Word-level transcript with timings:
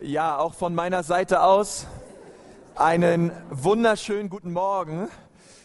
Ja, 0.00 0.38
auch 0.38 0.54
von 0.54 0.76
meiner 0.76 1.02
Seite 1.02 1.42
aus 1.42 1.84
einen 2.76 3.32
wunderschönen 3.50 4.30
guten 4.30 4.52
Morgen. 4.52 5.08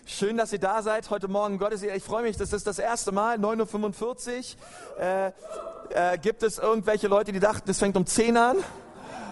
Schön, 0.08 0.38
dass 0.38 0.52
ihr 0.52 0.59
da 0.59 0.82
seid 0.82 1.12
heute 1.12 1.28
Morgen. 1.28 1.59
Gottes, 1.59 1.83
ich 1.83 2.03
freue 2.03 2.24
mich, 2.24 2.35
das 2.35 2.51
ist 2.51 2.66
das 2.66 2.80
erste 2.80 3.11
Mal, 3.11 3.38
9.45 3.38 4.56
Uhr. 4.98 5.00
Äh, 5.00 5.27
äh, 6.14 6.17
gibt 6.17 6.42
es 6.42 6.58
irgendwelche 6.58 7.08
Leute, 7.08 7.32
die 7.32 7.40
dachten, 7.40 7.69
es 7.69 7.77
fängt 7.77 7.96
um 7.96 8.07
10 8.07 8.36
an? 8.36 8.57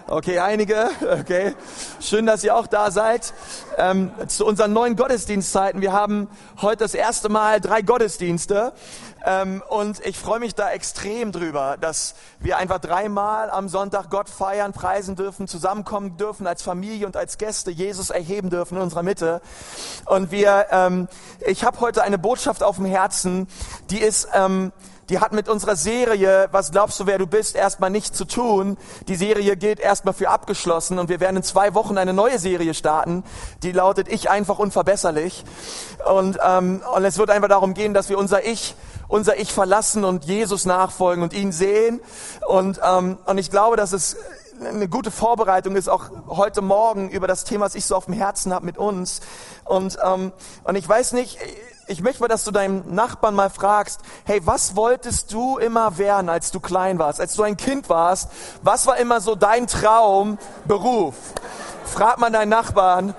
Okay, 0.08 0.38
einige. 0.38 0.90
Okay. 1.20 1.54
Schön, 2.00 2.26
dass 2.26 2.42
ihr 2.42 2.56
auch 2.56 2.66
da 2.66 2.90
seid. 2.90 3.32
Ähm, 3.78 4.10
zu 4.26 4.44
unseren 4.44 4.72
neuen 4.72 4.96
Gottesdienstzeiten. 4.96 5.80
Wir 5.80 5.92
haben 5.92 6.28
heute 6.60 6.78
das 6.78 6.94
erste 6.94 7.28
Mal 7.28 7.60
drei 7.60 7.82
Gottesdienste. 7.82 8.72
Ähm, 9.24 9.62
und 9.68 10.04
ich 10.04 10.18
freue 10.18 10.40
mich 10.40 10.54
da 10.54 10.70
extrem 10.70 11.30
drüber, 11.30 11.76
dass 11.80 12.14
wir 12.40 12.56
einfach 12.56 12.80
dreimal 12.80 13.50
am 13.50 13.68
Sonntag 13.68 14.10
Gott 14.10 14.28
feiern, 14.28 14.72
preisen 14.72 15.14
dürfen, 15.14 15.46
zusammenkommen 15.46 16.16
dürfen 16.16 16.46
als 16.46 16.62
Familie 16.62 17.06
und 17.06 17.16
als 17.16 17.38
Gäste, 17.38 17.70
Jesus 17.70 18.10
erheben 18.10 18.50
dürfen 18.50 18.76
in 18.76 18.82
unserer 18.82 19.04
Mitte. 19.04 19.40
Und 20.06 20.32
wir, 20.32 20.66
ähm, 20.70 21.08
ich 21.46 21.64
habe 21.64 21.78
heute 21.80 22.02
eine 22.02 22.18
Botschaft 22.18 22.62
auf 22.62 22.76
dem 22.76 22.86
Herzen, 22.86 23.46
die 23.90 24.00
ist, 24.00 24.28
ähm, 24.34 24.72
die 25.12 25.20
hat 25.20 25.32
mit 25.32 25.46
unserer 25.50 25.76
Serie, 25.76 26.48
was 26.52 26.70
glaubst 26.70 26.98
du, 26.98 27.06
wer 27.06 27.18
du 27.18 27.26
bist, 27.26 27.54
erstmal 27.54 27.90
nichts 27.90 28.16
zu 28.16 28.24
tun. 28.24 28.78
Die 29.08 29.14
Serie 29.14 29.58
gilt 29.58 29.78
erstmal 29.78 30.14
für 30.14 30.30
abgeschlossen 30.30 30.98
und 30.98 31.10
wir 31.10 31.20
werden 31.20 31.36
in 31.36 31.42
zwei 31.42 31.74
Wochen 31.74 31.98
eine 31.98 32.14
neue 32.14 32.38
Serie 32.38 32.72
starten, 32.72 33.22
die 33.62 33.72
lautet 33.72 34.08
Ich 34.08 34.30
einfach 34.30 34.58
unverbesserlich. 34.58 35.44
Und, 36.10 36.38
ähm, 36.42 36.82
und 36.96 37.04
es 37.04 37.18
wird 37.18 37.28
einfach 37.28 37.50
darum 37.50 37.74
gehen, 37.74 37.92
dass 37.92 38.08
wir 38.08 38.16
unser 38.16 38.46
Ich 38.46 38.74
unser 39.08 39.38
Ich 39.38 39.52
verlassen 39.52 40.04
und 40.04 40.24
Jesus 40.24 40.64
nachfolgen 40.64 41.22
und 41.22 41.34
ihn 41.34 41.52
sehen. 41.52 42.00
Und, 42.48 42.80
ähm, 42.82 43.18
und 43.26 43.36
ich 43.36 43.50
glaube, 43.50 43.76
dass 43.76 43.92
es 43.92 44.16
eine 44.64 44.88
gute 44.88 45.10
Vorbereitung 45.10 45.76
ist, 45.76 45.88
auch 45.88 46.08
heute 46.28 46.62
Morgen 46.62 47.10
über 47.10 47.26
das 47.26 47.44
Thema, 47.44 47.66
was 47.66 47.74
ich 47.74 47.84
so 47.84 47.96
auf 47.96 48.06
dem 48.06 48.14
Herzen 48.14 48.54
habe 48.54 48.64
mit 48.64 48.78
uns. 48.78 49.20
Und, 49.66 49.98
ähm, 50.02 50.32
und 50.64 50.76
ich 50.76 50.88
weiß 50.88 51.12
nicht, 51.12 51.38
ich 51.86 52.02
möchte 52.02 52.20
mal, 52.20 52.28
dass 52.28 52.44
du 52.44 52.50
deinem 52.50 52.94
Nachbarn 52.94 53.34
mal 53.34 53.50
fragst, 53.50 54.00
hey, 54.24 54.40
was 54.44 54.76
wolltest 54.76 55.32
du 55.32 55.58
immer 55.58 55.98
werden, 55.98 56.28
als 56.28 56.50
du 56.50 56.60
klein 56.60 56.98
warst, 56.98 57.20
als 57.20 57.34
du 57.34 57.42
ein 57.42 57.56
Kind 57.56 57.88
warst? 57.88 58.30
Was 58.62 58.86
war 58.86 58.96
immer 58.96 59.20
so 59.20 59.34
dein 59.34 59.66
Traum, 59.66 60.38
Beruf? 60.64 61.14
Frag 61.84 62.18
mal 62.18 62.30
deinen 62.30 62.50
Nachbarn. 62.50 63.14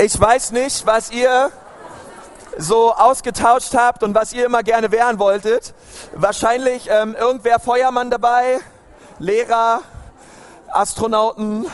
Ich 0.00 0.20
weiß 0.20 0.52
nicht, 0.52 0.86
was 0.86 1.10
ihr 1.10 1.50
so 2.56 2.94
ausgetauscht 2.94 3.74
habt 3.74 4.04
und 4.04 4.14
was 4.14 4.32
ihr 4.32 4.46
immer 4.46 4.62
gerne 4.62 4.92
werden 4.92 5.18
wolltet. 5.18 5.74
Wahrscheinlich 6.14 6.88
ähm, 6.88 7.16
irgendwer 7.18 7.58
Feuermann 7.58 8.08
dabei, 8.08 8.60
Lehrer, 9.18 9.80
Astronauten. 10.68 11.66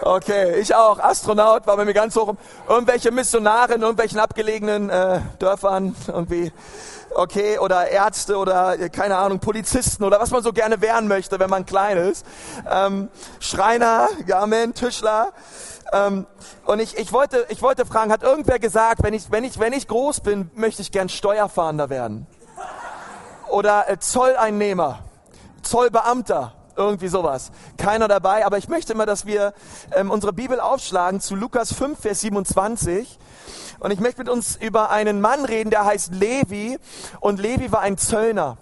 Okay, 0.00 0.58
ich 0.58 0.74
auch. 0.74 1.00
Astronaut 1.00 1.66
war 1.66 1.76
bei 1.76 1.84
mir 1.84 1.92
ganz 1.92 2.16
hoch. 2.16 2.32
Irgendwelche 2.66 3.10
Missionare 3.10 3.74
in 3.74 3.82
irgendwelchen 3.82 4.20
abgelegenen 4.20 4.88
äh, 4.88 5.20
Dörfern 5.38 5.94
irgendwie 6.06 6.52
okay, 7.14 7.58
oder 7.58 7.88
Ärzte 7.88 8.36
oder 8.36 8.78
äh, 8.78 8.88
keine 8.88 9.16
Ahnung, 9.16 9.40
Polizisten 9.40 10.04
oder 10.04 10.20
was 10.20 10.30
man 10.30 10.42
so 10.42 10.52
gerne 10.52 10.80
werden 10.80 11.08
möchte, 11.08 11.38
wenn 11.38 11.50
man 11.50 11.66
klein 11.66 11.96
ist. 11.96 12.24
Ähm, 12.70 13.08
Schreiner, 13.38 14.08
Amen, 14.32 14.74
Tischler. 14.74 15.32
Ähm, 15.92 16.26
und 16.66 16.78
ich, 16.80 16.96
ich, 16.96 17.12
wollte, 17.12 17.46
ich 17.48 17.62
wollte 17.62 17.84
fragen, 17.84 18.12
hat 18.12 18.22
irgendwer 18.22 18.58
gesagt, 18.58 19.02
wenn 19.02 19.14
ich, 19.14 19.30
wenn, 19.30 19.44
ich, 19.44 19.58
wenn 19.58 19.72
ich 19.72 19.88
groß 19.88 20.20
bin, 20.20 20.50
möchte 20.54 20.82
ich 20.82 20.92
gern 20.92 21.08
Steuerfahnder 21.08 21.90
werden? 21.90 22.26
Oder 23.48 23.88
äh, 23.90 23.98
Zolleinnehmer, 23.98 25.00
Zollbeamter, 25.62 26.54
irgendwie 26.80 27.08
sowas. 27.08 27.52
Keiner 27.76 28.08
dabei, 28.08 28.44
aber 28.44 28.58
ich 28.58 28.68
möchte 28.68 28.92
immer, 28.92 29.06
dass 29.06 29.26
wir 29.26 29.52
ähm, 29.94 30.10
unsere 30.10 30.32
Bibel 30.32 30.58
aufschlagen 30.58 31.20
zu 31.20 31.36
Lukas 31.36 31.72
5, 31.72 32.00
Vers 32.00 32.20
27. 32.20 33.18
Und 33.78 33.90
ich 33.90 34.00
möchte 34.00 34.20
mit 34.20 34.28
uns 34.28 34.56
über 34.56 34.90
einen 34.90 35.20
Mann 35.20 35.44
reden, 35.44 35.70
der 35.70 35.84
heißt 35.84 36.14
Levi. 36.14 36.78
Und 37.20 37.40
Levi 37.40 37.70
war 37.70 37.80
ein 37.80 37.98
Zöllner. 37.98 38.56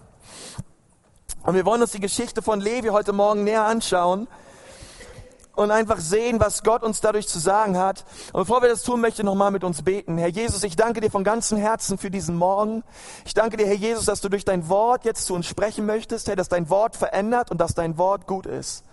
Und 1.45 1.55
wir 1.55 1.65
wollen 1.65 1.81
uns 1.81 1.93
die 1.93 2.01
Geschichte 2.01 2.43
von 2.43 2.61
Levi 2.61 2.89
heute 2.89 3.13
Morgen 3.13 3.45
näher 3.45 3.65
anschauen 3.65 4.29
und 5.59 5.73
einfach 5.73 5.99
sehen, 5.99 6.39
was 6.39 6.63
Gott 6.63 6.85
uns 6.85 7.01
dadurch 7.01 7.27
zu 7.27 7.41
sagen 7.41 7.77
hat. 7.77 8.05
Und 8.33 8.43
bevor 8.43 8.63
wir 8.63 8.69
das 8.69 8.85
tun, 8.85 9.01
möchte 9.01 9.23
ich 9.23 9.27
nochmal 9.27 9.51
mit 9.51 9.65
uns 9.65 9.83
beten. 9.83 10.17
Herr 10.17 10.29
Jesus, 10.29 10.63
ich 10.63 10.77
danke 10.77 11.01
dir 11.01 11.11
von 11.11 11.25
ganzem 11.25 11.59
Herzen 11.59 11.99
für 11.99 12.13
diesen 12.13 12.37
Morgen. 12.37 12.85
Ich 13.25 13.35
danke 13.35 13.57
dir, 13.57 13.67
Herr 13.67 13.75
Jesus, 13.75 14.05
dass 14.05 14.21
du 14.21 14.29
durch 14.29 14.45
dein 14.45 14.69
Wort 14.69 15.05
jetzt 15.05 15.27
zu 15.27 15.35
uns 15.35 15.47
sprechen 15.47 15.85
möchtest, 15.85 16.29
Herr, 16.29 16.37
dass 16.37 16.49
dein 16.49 16.71
Wort 16.71 16.95
verändert 16.95 17.51
und 17.51 17.61
dass 17.61 17.75
dein 17.75 17.99
Wort 17.99 18.29
gut 18.29 18.47
ist. 18.47 18.85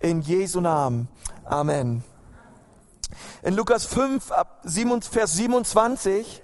In 0.00 0.20
Jesu 0.20 0.60
Namen. 0.60 1.08
Amen. 1.46 2.04
In 3.42 3.54
Lukas 3.54 3.86
5, 3.86 4.32
Vers 5.10 5.32
27, 5.32 6.42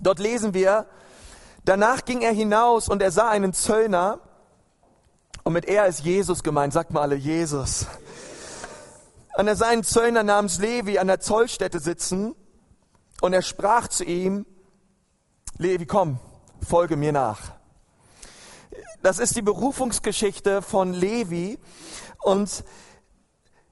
dort 0.00 0.18
lesen 0.18 0.54
wir, 0.54 0.86
danach 1.64 2.04
ging 2.04 2.22
er 2.22 2.32
hinaus 2.32 2.88
und 2.88 3.00
er 3.00 3.12
sah 3.12 3.28
einen 3.28 3.52
Zöllner, 3.52 4.18
und 5.46 5.52
mit 5.52 5.66
er 5.66 5.86
ist 5.86 6.00
Jesus 6.00 6.42
gemeint, 6.42 6.72
sagt 6.72 6.90
mal 6.90 7.02
alle 7.02 7.14
Jesus. 7.14 7.86
Und 9.36 9.46
er 9.46 9.54
sah 9.54 9.68
einen 9.68 9.84
Zöllner 9.84 10.24
namens 10.24 10.58
Levi 10.58 10.98
an 10.98 11.06
der 11.06 11.20
Zollstätte 11.20 11.78
sitzen, 11.78 12.34
und 13.20 13.32
er 13.32 13.42
sprach 13.42 13.86
zu 13.86 14.02
ihm, 14.02 14.44
Levi, 15.56 15.86
komm, 15.86 16.18
folge 16.68 16.96
mir 16.96 17.12
nach. 17.12 17.52
Das 19.04 19.20
ist 19.20 19.36
die 19.36 19.42
Berufungsgeschichte 19.42 20.62
von 20.62 20.92
Levi 20.92 21.60
und 22.24 22.64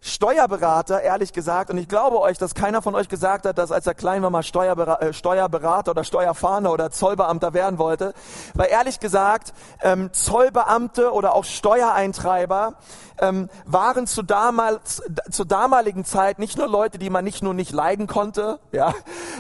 Steuerberater, 0.07 1.01
ehrlich 1.01 1.33
gesagt, 1.33 1.71
und 1.71 1.79
ich 1.79 1.89
glaube 1.89 2.21
euch, 2.21 2.37
dass 2.37 2.55
keiner 2.55 2.83
von 2.83 2.95
euch 2.95 3.09
gesagt 3.09 3.47
hat, 3.47 3.57
dass 3.57 3.73
als 3.73 3.87
er 3.87 3.95
klein 3.95 4.23
war 4.23 4.29
mal 4.29 4.43
Steuerberater, 4.43 5.07
äh, 5.07 5.13
Steuerberater 5.15 5.93
oder 5.93 6.05
Steuerfahnder 6.05 6.71
oder 6.71 6.91
Zollbeamter 6.91 7.55
werden 7.55 7.79
wollte, 7.79 8.13
weil 8.53 8.69
ehrlich 8.69 9.01
gesagt 9.01 9.55
ähm, 9.83 10.13
Zollbeamte 10.13 11.11
oder 11.11 11.35
auch 11.35 11.45
Steuereintreiber 11.45 12.75
ähm, 13.19 13.49
waren 13.65 14.07
zu, 14.07 14.23
damals, 14.23 15.03
zur 15.31 15.47
damaligen 15.47 16.05
Zeit 16.05 16.39
nicht 16.39 16.59
nur 16.59 16.69
Leute, 16.69 16.99
die 16.99 17.11
man 17.11 17.25
nicht 17.25 17.43
nur 17.43 17.55
nicht 17.55 17.73
leiden 17.73 18.07
konnte, 18.07 18.59
ja, 18.73 18.95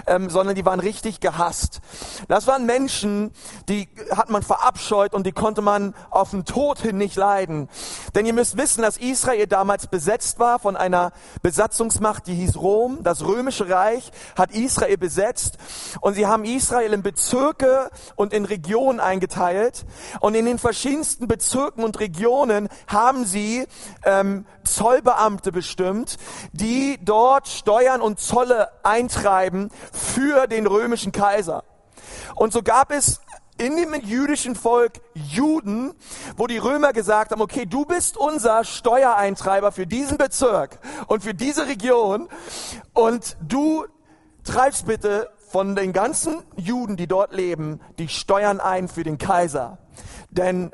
ähm, 0.06 0.30
sondern 0.30 0.54
die 0.54 0.64
waren 0.64 0.80
richtig 0.80 1.20
gehasst. 1.20 1.80
Das 2.28 2.46
waren 2.46 2.66
Menschen, 2.66 3.32
die 3.68 3.88
hat 4.14 4.30
man 4.30 4.42
verabscheut 4.42 5.14
und 5.14 5.26
die 5.26 5.32
konnte 5.32 5.62
man 5.62 5.94
auf 6.10 6.30
den 6.30 6.44
Tod 6.44 6.78
hin 6.78 6.96
nicht 6.98 7.16
leiden. 7.16 7.68
Denn 8.14 8.26
ihr 8.26 8.32
müsst 8.32 8.56
wissen, 8.56 8.82
dass 8.82 8.96
Israel 8.96 9.46
damals 9.46 9.86
besetzt 9.86 10.38
war 10.38 10.58
von 10.58 10.76
einer 10.76 11.12
Besatzungsmacht, 11.42 12.26
die 12.26 12.34
hieß 12.34 12.56
Rom. 12.56 13.02
Das 13.02 13.24
römische 13.24 13.68
Reich 13.68 14.12
hat 14.36 14.52
Israel 14.52 14.96
besetzt 14.96 15.58
und 16.00 16.14
sie 16.14 16.26
haben 16.26 16.44
Israel 16.44 16.92
in 16.92 17.02
Bezirke 17.02 17.90
und 18.16 18.32
in 18.32 18.44
Regionen 18.44 19.00
eingeteilt. 19.00 19.84
Und 20.20 20.34
in 20.34 20.44
den 20.44 20.58
verschiedensten 20.58 21.28
Bezirken 21.28 21.84
und 21.84 21.98
Regionen 22.00 22.68
haben 22.86 23.24
sie 23.24 23.63
ähm, 24.04 24.46
Zollbeamte 24.64 25.52
bestimmt, 25.52 26.16
die 26.52 26.98
dort 27.02 27.48
Steuern 27.48 28.00
und 28.00 28.20
Zolle 28.20 28.68
eintreiben 28.82 29.70
für 29.92 30.46
den 30.46 30.66
römischen 30.66 31.12
Kaiser. 31.12 31.64
Und 32.34 32.52
so 32.52 32.62
gab 32.62 32.90
es 32.90 33.20
in 33.56 33.76
dem 33.76 33.94
jüdischen 33.94 34.56
Volk 34.56 35.00
Juden, 35.14 35.94
wo 36.36 36.46
die 36.46 36.58
Römer 36.58 36.92
gesagt 36.92 37.30
haben, 37.30 37.40
okay, 37.40 37.66
du 37.66 37.84
bist 37.84 38.16
unser 38.16 38.64
Steuereintreiber 38.64 39.70
für 39.70 39.86
diesen 39.86 40.18
Bezirk 40.18 40.80
und 41.06 41.22
für 41.22 41.34
diese 41.34 41.68
Region 41.68 42.28
und 42.94 43.36
du 43.40 43.84
treibst 44.42 44.86
bitte 44.86 45.30
von 45.48 45.76
den 45.76 45.92
ganzen 45.92 46.42
Juden, 46.56 46.96
die 46.96 47.06
dort 47.06 47.32
leben, 47.32 47.80
die 47.98 48.08
Steuern 48.08 48.58
ein 48.58 48.88
für 48.88 49.04
den 49.04 49.18
Kaiser. 49.18 49.78
Denn 50.30 50.72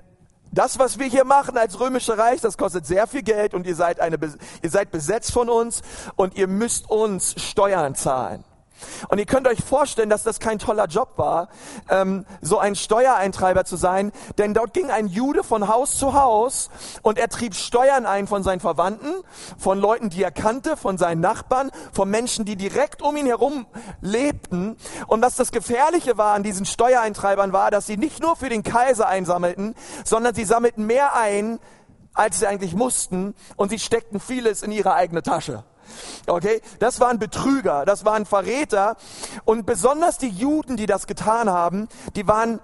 das, 0.52 0.78
was 0.78 0.98
wir 0.98 1.06
hier 1.06 1.24
machen 1.24 1.56
als 1.56 1.78
römische 1.78 2.18
Reich, 2.18 2.40
das 2.40 2.58
kostet 2.58 2.86
sehr 2.86 3.06
viel 3.06 3.22
Geld 3.22 3.54
und 3.54 3.66
ihr 3.66 3.76
seid, 3.76 4.00
eine, 4.00 4.18
ihr 4.62 4.70
seid 4.70 4.90
besetzt 4.90 5.32
von 5.32 5.48
uns 5.48 5.82
und 6.16 6.36
ihr 6.36 6.48
müsst 6.48 6.90
uns 6.90 7.34
Steuern 7.40 7.94
zahlen. 7.94 8.44
Und 9.08 9.18
ihr 9.18 9.26
könnt 9.26 9.46
euch 9.46 9.62
vorstellen, 9.62 10.10
dass 10.10 10.22
das 10.22 10.40
kein 10.40 10.58
toller 10.58 10.86
Job 10.86 11.12
war, 11.16 11.48
ähm, 11.88 12.24
so 12.40 12.58
ein 12.58 12.74
Steuereintreiber 12.74 13.64
zu 13.64 13.76
sein, 13.76 14.12
denn 14.38 14.54
dort 14.54 14.74
ging 14.74 14.90
ein 14.90 15.06
Jude 15.06 15.42
von 15.42 15.68
Haus 15.68 15.96
zu 15.96 16.14
Haus 16.14 16.70
und 17.02 17.18
er 17.18 17.28
trieb 17.28 17.54
Steuern 17.54 18.06
ein 18.06 18.26
von 18.26 18.42
seinen 18.42 18.60
Verwandten, 18.60 19.12
von 19.58 19.78
Leuten, 19.78 20.10
die 20.10 20.22
er 20.22 20.30
kannte, 20.30 20.76
von 20.76 20.98
seinen 20.98 21.20
Nachbarn, 21.20 21.70
von 21.92 22.10
Menschen, 22.10 22.44
die 22.44 22.56
direkt 22.56 23.02
um 23.02 23.16
ihn 23.16 23.26
herum 23.26 23.66
lebten. 24.00 24.76
Und 25.06 25.22
was 25.22 25.36
das 25.36 25.52
Gefährliche 25.52 26.18
war 26.18 26.34
an 26.34 26.42
diesen 26.42 26.66
Steuereintreibern 26.66 27.52
war, 27.52 27.70
dass 27.70 27.86
sie 27.86 27.96
nicht 27.96 28.20
nur 28.20 28.36
für 28.36 28.48
den 28.48 28.62
Kaiser 28.62 29.08
einsammelten, 29.08 29.74
sondern 30.04 30.34
sie 30.34 30.44
sammelten 30.44 30.86
mehr 30.86 31.16
ein, 31.16 31.58
als 32.14 32.40
sie 32.40 32.46
eigentlich 32.46 32.74
mussten 32.74 33.34
und 33.56 33.70
sie 33.70 33.78
steckten 33.78 34.20
vieles 34.20 34.62
in 34.62 34.72
ihre 34.72 34.94
eigene 34.94 35.22
Tasche. 35.22 35.64
Okay, 36.26 36.60
das 36.78 37.00
waren 37.00 37.18
Betrüger, 37.18 37.84
das 37.84 38.04
waren 38.04 38.26
Verräter 38.26 38.96
und 39.44 39.66
besonders 39.66 40.18
die 40.18 40.28
Juden, 40.28 40.76
die 40.76 40.86
das 40.86 41.06
getan 41.06 41.50
haben, 41.50 41.88
die 42.16 42.26
waren 42.26 42.60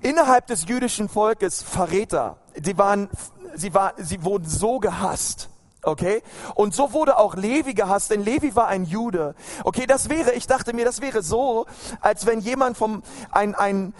innerhalb 0.00 0.46
des 0.46 0.66
jüdischen 0.66 1.08
Volkes 1.08 1.62
Verräter. 1.62 2.36
Sie 2.62 2.78
waren, 2.78 3.08
sie 3.54 3.74
war, 3.74 3.94
sie 3.96 4.22
wurden 4.22 4.48
so 4.48 4.78
gehasst. 4.78 5.48
Okay? 5.82 6.22
Und 6.54 6.74
so 6.74 6.92
wurde 6.92 7.18
auch 7.18 7.34
Levi 7.34 7.74
gehasst, 7.74 8.10
denn 8.10 8.22
Levi 8.22 8.56
war 8.56 8.68
ein 8.68 8.84
Jude. 8.84 9.34
Okay, 9.64 9.86
das 9.86 10.08
wäre, 10.08 10.32
ich 10.32 10.46
dachte 10.46 10.74
mir, 10.74 10.84
das 10.84 11.00
wäre 11.00 11.22
so, 11.22 11.66
als 12.00 12.26
wenn 12.26 12.40
jemand 12.40 12.76
vom, 12.76 13.02
ein, 13.30 13.54
ein, 13.54 13.94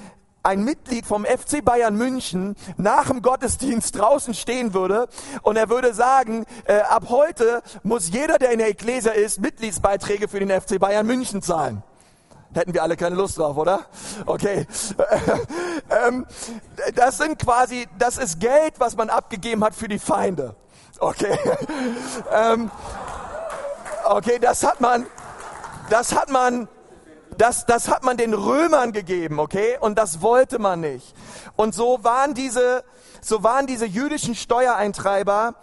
ein 0.44 0.62
Mitglied 0.62 1.06
vom 1.06 1.25
FC 1.25 1.64
Bayern 1.64 1.96
München 1.96 2.55
nach 2.76 3.08
dem 3.08 3.23
Gottesdienst 3.23 3.99
draußen 3.99 4.35
stehen 4.35 4.75
würde 4.75 5.08
und 5.43 5.56
er 5.56 5.70
würde 5.70 5.94
sagen, 5.94 6.44
äh, 6.67 6.81
ab 6.81 7.06
heute 7.08 7.62
muss 7.82 8.11
jeder, 8.11 8.38
der 8.38 8.50
in 8.50 8.58
der 8.58 8.69
Ekklesia 8.69 9.12
ist, 9.12 9.41
Mitgliedsbeiträge 9.41 10.29
für 10.29 10.41
den 10.41 10.50
FC 10.50 10.79
Bayern 10.79 11.06
München 11.06 11.41
zahlen. 11.41 11.82
Hätten 12.52 12.75
wir 12.75 12.82
alle 12.82 12.96
keine 12.96 13.17
Lust 13.17 13.38
drauf, 13.38 13.56
oder? 13.56 13.87
Okay. 14.26 14.67
ähm, 16.06 16.26
das 16.94 17.17
sind 17.17 17.38
quasi, 17.38 17.88
das 17.99 18.19
ist 18.19 18.38
Geld, 18.38 18.75
was 18.79 18.96
man 18.96 19.08
abgegeben 19.08 19.64
hat 19.64 19.75
für 19.75 19.88
die 19.88 19.99
Feinde. 19.99 20.55
Okay. 21.00 21.38
ähm, 22.32 22.70
okay, 24.05 24.38
das 24.38 24.62
hat 24.62 24.81
man, 24.82 25.06
das 25.88 26.14
hat 26.14 26.29
man 26.31 26.69
das, 27.38 27.66
das 27.66 27.88
hat 27.88 28.04
man 28.04 28.16
den 28.16 28.34
Römern 28.34 28.92
gegeben, 28.92 29.38
okay? 29.38 29.78
Und 29.81 29.98
das 29.98 30.20
wollte 30.22 30.58
man 30.58 30.81
nicht. 30.81 31.14
Und 31.56 31.75
so 31.75 32.02
waren 32.02 32.34
diese, 32.34 32.84
so 33.20 33.42
waren 33.42 33.66
diese 33.66 33.86
jüdischen 33.86 34.34
Steuereintreiber 34.34 35.54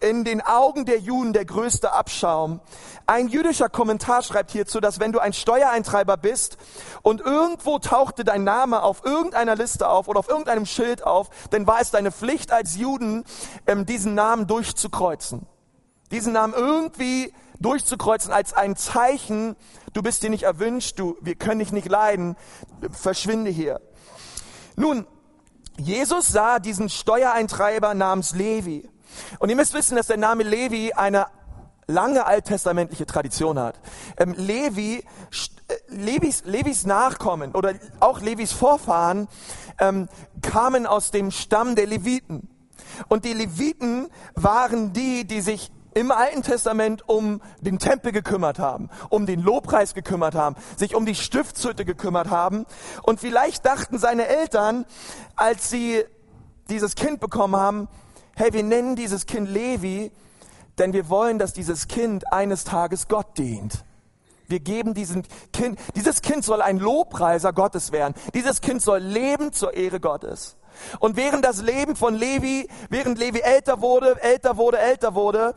in 0.00 0.24
den 0.24 0.40
Augen 0.40 0.84
der 0.84 0.98
Juden 0.98 1.32
der 1.32 1.44
größte 1.44 1.92
Abschaum. 1.92 2.60
Ein 3.06 3.28
jüdischer 3.28 3.68
Kommentar 3.68 4.22
schreibt 4.22 4.50
hierzu, 4.50 4.80
dass 4.80 5.00
wenn 5.00 5.12
du 5.12 5.20
ein 5.20 5.32
Steuereintreiber 5.32 6.16
bist 6.16 6.58
und 7.02 7.20
irgendwo 7.20 7.78
tauchte 7.78 8.24
dein 8.24 8.44
Name 8.44 8.82
auf 8.82 9.04
irgendeiner 9.04 9.56
Liste 9.56 9.88
auf 9.88 10.08
oder 10.08 10.18
auf 10.18 10.28
irgendeinem 10.28 10.66
Schild 10.66 11.04
auf, 11.04 11.28
dann 11.50 11.66
war 11.66 11.80
es 11.80 11.90
deine 11.90 12.12
Pflicht 12.12 12.52
als 12.52 12.76
Juden, 12.76 13.24
ähm, 13.66 13.86
diesen 13.86 14.14
Namen 14.14 14.46
durchzukreuzen. 14.46 15.46
Diesen 16.10 16.32
Namen 16.32 16.54
irgendwie 16.54 17.32
durchzukreuzen 17.60 18.32
als 18.32 18.52
ein 18.52 18.76
Zeichen, 18.76 19.56
du 19.92 20.02
bist 20.02 20.22
dir 20.22 20.30
nicht 20.30 20.44
erwünscht, 20.44 20.98
du, 20.98 21.16
wir 21.20 21.34
können 21.34 21.60
dich 21.60 21.72
nicht 21.72 21.88
leiden, 21.88 22.36
verschwinde 22.90 23.50
hier. 23.50 23.80
Nun, 24.76 25.06
Jesus 25.78 26.28
sah 26.28 26.58
diesen 26.58 26.88
Steuereintreiber 26.88 27.94
namens 27.94 28.34
Levi. 28.34 28.88
Und 29.38 29.48
ihr 29.48 29.56
müsst 29.56 29.74
wissen, 29.74 29.96
dass 29.96 30.06
der 30.06 30.16
Name 30.16 30.42
Levi 30.42 30.92
eine 30.92 31.26
lange 31.86 32.26
alttestamentliche 32.26 33.06
Tradition 33.06 33.58
hat. 33.58 33.78
Ähm, 34.16 34.34
Levi, 34.36 35.04
äh, 35.68 35.74
Levis, 35.88 36.44
Levis 36.44 36.84
Nachkommen 36.84 37.52
oder 37.52 37.74
auch 38.00 38.20
Levis 38.20 38.52
Vorfahren 38.52 39.28
ähm, 39.78 40.08
kamen 40.42 40.86
aus 40.86 41.10
dem 41.10 41.30
Stamm 41.30 41.76
der 41.76 41.86
Leviten. 41.86 42.48
Und 43.08 43.24
die 43.24 43.34
Leviten 43.34 44.08
waren 44.34 44.92
die, 44.92 45.26
die 45.26 45.40
sich 45.40 45.70
im 45.96 46.10
Alten 46.10 46.42
Testament 46.42 47.08
um 47.08 47.40
den 47.62 47.78
Tempel 47.78 48.12
gekümmert 48.12 48.58
haben, 48.58 48.90
um 49.08 49.24
den 49.24 49.40
Lobpreis 49.40 49.94
gekümmert 49.94 50.34
haben, 50.34 50.54
sich 50.76 50.94
um 50.94 51.06
die 51.06 51.14
Stiftshütte 51.14 51.86
gekümmert 51.86 52.28
haben. 52.28 52.66
Und 53.02 53.18
vielleicht 53.18 53.64
dachten 53.64 53.98
seine 53.98 54.26
Eltern, 54.26 54.84
als 55.36 55.70
sie 55.70 56.04
dieses 56.68 56.96
Kind 56.96 57.18
bekommen 57.18 57.56
haben, 57.56 57.88
hey, 58.34 58.52
wir 58.52 58.62
nennen 58.62 58.94
dieses 58.94 59.24
Kind 59.24 59.48
Levi, 59.48 60.12
denn 60.76 60.92
wir 60.92 61.08
wollen, 61.08 61.38
dass 61.38 61.54
dieses 61.54 61.88
Kind 61.88 62.30
eines 62.30 62.64
Tages 62.64 63.08
Gott 63.08 63.38
dient. 63.38 63.82
Wir 64.48 64.60
geben 64.60 64.92
diesem 64.92 65.22
Kind, 65.54 65.78
dieses 65.94 66.20
Kind 66.20 66.44
soll 66.44 66.60
ein 66.60 66.78
Lobpreiser 66.78 67.54
Gottes 67.54 67.90
werden. 67.90 68.12
Dieses 68.34 68.60
Kind 68.60 68.82
soll 68.82 69.00
leben 69.00 69.54
zur 69.54 69.72
Ehre 69.72 69.98
Gottes. 69.98 70.58
Und 70.98 71.16
während 71.16 71.44
das 71.44 71.62
Leben 71.62 71.96
von 71.96 72.14
Levi, 72.14 72.68
während 72.90 73.18
Levi 73.18 73.40
älter 73.40 73.80
wurde, 73.80 74.20
älter 74.22 74.56
wurde, 74.56 74.78
älter 74.78 75.14
wurde, 75.14 75.54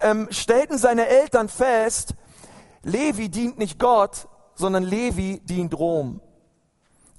ähm, 0.00 0.28
stellten 0.30 0.78
seine 0.78 1.06
Eltern 1.06 1.48
fest, 1.48 2.14
Levi 2.82 3.28
dient 3.28 3.58
nicht 3.58 3.78
Gott, 3.78 4.28
sondern 4.54 4.82
Levi 4.82 5.40
dient 5.44 5.78
Rom. 5.78 6.20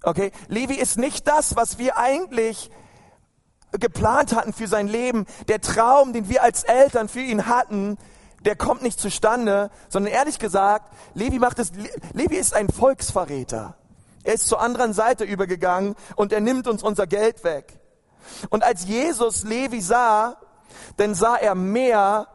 Okay? 0.04 0.32
Levi 0.48 0.76
ist 0.76 0.98
nicht 0.98 1.28
das, 1.28 1.56
was 1.56 1.78
wir 1.78 1.98
eigentlich 1.98 2.72
geplant 3.74 4.36
hatten 4.36 4.54
für 4.54 4.68
sein 4.68 4.88
Leben. 4.88 5.26
Der 5.48 5.62
Traum, 5.62 6.14
den 6.14 6.30
wir 6.30 6.44
als 6.44 6.64
Eltern 6.64 7.08
für 7.08 7.22
ihn 7.22 7.48
hatten, 7.48 7.98
der 8.46 8.56
kommt 8.56 8.82
nicht 8.82 9.00
zustande, 9.00 9.70
sondern 9.90 10.14
ehrlich 10.14 10.40
gesagt, 10.40 10.94
Levi 11.14 11.40
macht 11.40 11.60
es, 11.60 11.72
Levi 12.14 12.36
ist 12.36 12.56
ein 12.56 12.70
Volksverräter. 12.70 13.78
Er 14.24 14.34
ist 14.34 14.48
zur 14.48 14.62
anderen 14.62 14.94
Seite 14.94 15.24
übergegangen 15.24 15.96
und 16.16 16.32
er 16.32 16.42
nimmt 16.42 16.68
uns 16.68 16.84
unser 16.84 17.08
Geld 17.08 17.44
weg. 17.44 17.80
Und 18.50 18.64
als 18.64 18.86
Jesus 18.86 19.44
Levi 19.44 19.82
sah, 19.82 20.38
dann 20.98 21.16
sah 21.16 21.36
er 21.36 21.56
mehr, 21.56 22.28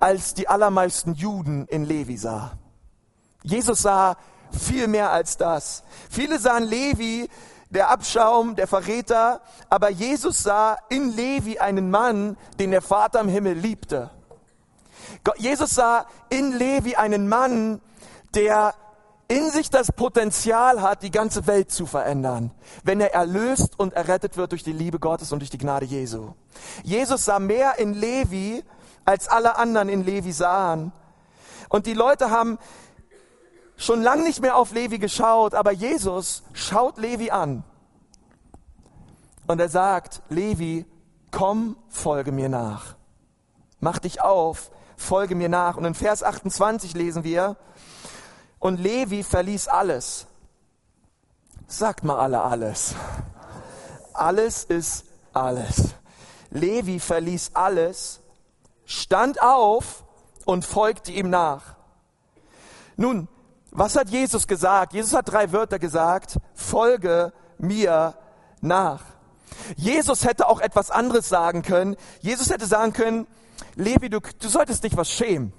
als 0.00 0.34
die 0.34 0.48
allermeisten 0.48 1.14
Juden 1.14 1.66
in 1.66 1.84
Levi 1.84 2.16
sah. 2.16 2.52
Jesus 3.42 3.82
sah 3.82 4.16
viel 4.52 4.86
mehr 4.86 5.10
als 5.10 5.36
das. 5.36 5.82
Viele 6.10 6.38
sahen 6.38 6.64
Levi, 6.64 7.28
der 7.70 7.90
Abschaum, 7.90 8.56
der 8.56 8.66
Verräter, 8.66 9.40
aber 9.68 9.90
Jesus 9.90 10.42
sah 10.42 10.76
in 10.88 11.14
Levi 11.14 11.58
einen 11.58 11.90
Mann, 11.90 12.36
den 12.58 12.70
der 12.70 12.82
Vater 12.82 13.20
im 13.20 13.28
Himmel 13.28 13.54
liebte. 13.54 14.10
Jesus 15.36 15.74
sah 15.74 16.06
in 16.30 16.52
Levi 16.52 16.96
einen 16.96 17.28
Mann, 17.28 17.80
der 18.34 18.74
in 19.28 19.50
sich 19.50 19.68
das 19.68 19.92
Potenzial 19.92 20.80
hat, 20.80 21.02
die 21.02 21.10
ganze 21.10 21.46
Welt 21.46 21.70
zu 21.70 21.84
verändern, 21.84 22.50
wenn 22.82 23.00
er 23.00 23.12
erlöst 23.12 23.78
und 23.78 23.92
errettet 23.92 24.38
wird 24.38 24.52
durch 24.52 24.62
die 24.62 24.72
Liebe 24.72 24.98
Gottes 24.98 25.32
und 25.32 25.40
durch 25.40 25.50
die 25.50 25.58
Gnade 25.58 25.84
Jesu. 25.84 26.32
Jesus 26.82 27.26
sah 27.26 27.38
mehr 27.38 27.78
in 27.78 27.92
Levi, 27.92 28.64
als 29.04 29.28
alle 29.28 29.56
anderen 29.56 29.90
in 29.90 30.02
Levi 30.02 30.32
sahen. 30.32 30.92
Und 31.68 31.84
die 31.84 31.92
Leute 31.94 32.30
haben 32.30 32.58
schon 33.76 34.02
lang 34.02 34.24
nicht 34.24 34.40
mehr 34.40 34.56
auf 34.56 34.72
Levi 34.72 34.98
geschaut, 34.98 35.54
aber 35.54 35.72
Jesus 35.72 36.42
schaut 36.54 36.96
Levi 36.96 37.30
an. 37.30 37.64
Und 39.46 39.60
er 39.60 39.68
sagt, 39.68 40.22
Levi, 40.30 40.86
komm, 41.30 41.76
folge 41.88 42.32
mir 42.32 42.48
nach. 42.48 42.96
Mach 43.80 43.98
dich 43.98 44.22
auf, 44.22 44.70
folge 44.96 45.34
mir 45.34 45.48
nach. 45.48 45.76
Und 45.76 45.84
in 45.84 45.94
Vers 45.94 46.22
28 46.22 46.94
lesen 46.94 47.24
wir, 47.24 47.56
und 48.58 48.80
Levi 48.80 49.22
verließ 49.22 49.68
alles. 49.68 50.26
Sagt 51.66 52.04
mal 52.04 52.18
alle 52.18 52.42
alles. 52.42 52.94
Alles 54.14 54.64
ist 54.64 55.04
alles. 55.32 55.94
Levi 56.50 56.98
verließ 56.98 57.50
alles, 57.54 58.20
stand 58.86 59.40
auf 59.42 60.04
und 60.44 60.64
folgte 60.64 61.12
ihm 61.12 61.28
nach. 61.28 61.76
Nun, 62.96 63.28
was 63.70 63.96
hat 63.96 64.08
Jesus 64.08 64.46
gesagt? 64.46 64.94
Jesus 64.94 65.12
hat 65.12 65.30
drei 65.30 65.52
Wörter 65.52 65.78
gesagt. 65.78 66.38
Folge 66.54 67.32
mir 67.58 68.14
nach. 68.60 69.02
Jesus 69.76 70.24
hätte 70.24 70.48
auch 70.48 70.60
etwas 70.60 70.90
anderes 70.90 71.28
sagen 71.28 71.62
können. 71.62 71.96
Jesus 72.20 72.50
hätte 72.50 72.66
sagen 72.66 72.92
können, 72.92 73.26
Levi, 73.74 74.08
du, 74.08 74.20
du 74.20 74.48
solltest 74.48 74.84
dich 74.84 74.96
was 74.96 75.10
schämen 75.10 75.52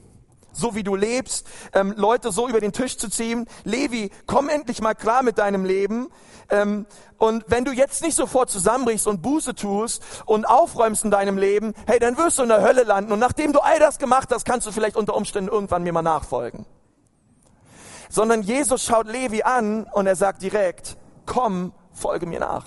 so 0.51 0.75
wie 0.75 0.83
du 0.83 0.95
lebst, 0.95 1.47
ähm, 1.73 1.93
Leute 1.95 2.31
so 2.31 2.47
über 2.47 2.59
den 2.59 2.71
Tisch 2.71 2.97
zu 2.97 3.09
ziehen. 3.09 3.47
Levi, 3.63 4.11
komm 4.25 4.49
endlich 4.49 4.81
mal 4.81 4.95
klar 4.95 5.23
mit 5.23 5.37
deinem 5.37 5.65
Leben. 5.65 6.09
Ähm, 6.49 6.85
und 7.17 7.45
wenn 7.47 7.65
du 7.65 7.71
jetzt 7.71 8.01
nicht 8.01 8.15
sofort 8.15 8.49
zusammenbrichst 8.49 9.07
und 9.07 9.21
Buße 9.21 9.55
tust 9.55 10.03
und 10.25 10.45
aufräumst 10.45 11.03
in 11.03 11.11
deinem 11.11 11.37
Leben, 11.37 11.73
hey, 11.85 11.99
dann 11.99 12.17
wirst 12.17 12.39
du 12.39 12.43
in 12.43 12.49
der 12.49 12.61
Hölle 12.61 12.83
landen. 12.83 13.11
Und 13.11 13.19
nachdem 13.19 13.53
du 13.53 13.59
all 13.59 13.79
das 13.79 13.99
gemacht 13.99 14.29
hast, 14.31 14.45
kannst 14.45 14.65
du 14.65 14.71
vielleicht 14.71 14.95
unter 14.95 15.15
Umständen 15.15 15.51
irgendwann 15.51 15.83
mir 15.83 15.93
mal 15.93 16.01
nachfolgen. 16.01 16.65
Sondern 18.09 18.41
Jesus 18.41 18.83
schaut 18.83 19.07
Levi 19.07 19.43
an 19.43 19.83
und 19.83 20.07
er 20.07 20.15
sagt 20.15 20.41
direkt, 20.41 20.97
komm, 21.25 21.73
folge 21.91 22.25
mir 22.25 22.39
nach. 22.39 22.65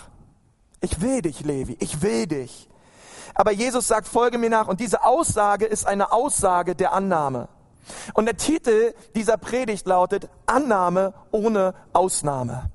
Ich 0.81 1.01
will 1.01 1.23
dich, 1.23 1.41
Levi, 1.41 1.77
ich 1.81 2.03
will 2.03 2.27
dich. 2.27 2.69
Aber 3.35 3.53
Jesus 3.53 3.89
sagt, 3.89 4.07
folge 4.07 4.39
mir 4.39 4.51
nach. 4.51 4.69
Und 4.69 4.81
diese 4.81 5.05
Aussage 5.05 5.65
ist 5.65 5.87
eine 5.87 6.13
Aussage 6.13 6.75
der 6.75 6.93
Annahme. 6.93 7.49
Und 8.15 8.27
der 8.27 8.37
Titel 8.37 8.95
dieser 9.15 9.37
Predigt 9.37 9.87
lautet 9.87 10.29
Annahme 10.47 11.15
ohne 11.31 11.75
Ausnahme. 11.93 12.71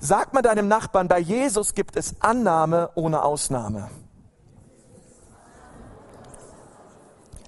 Sag 0.00 0.32
mal 0.32 0.42
deinem 0.42 0.68
Nachbarn, 0.68 1.08
bei 1.08 1.18
Jesus 1.18 1.74
gibt 1.74 1.96
es 1.96 2.14
Annahme 2.20 2.90
ohne 2.94 3.22
Ausnahme. 3.22 3.90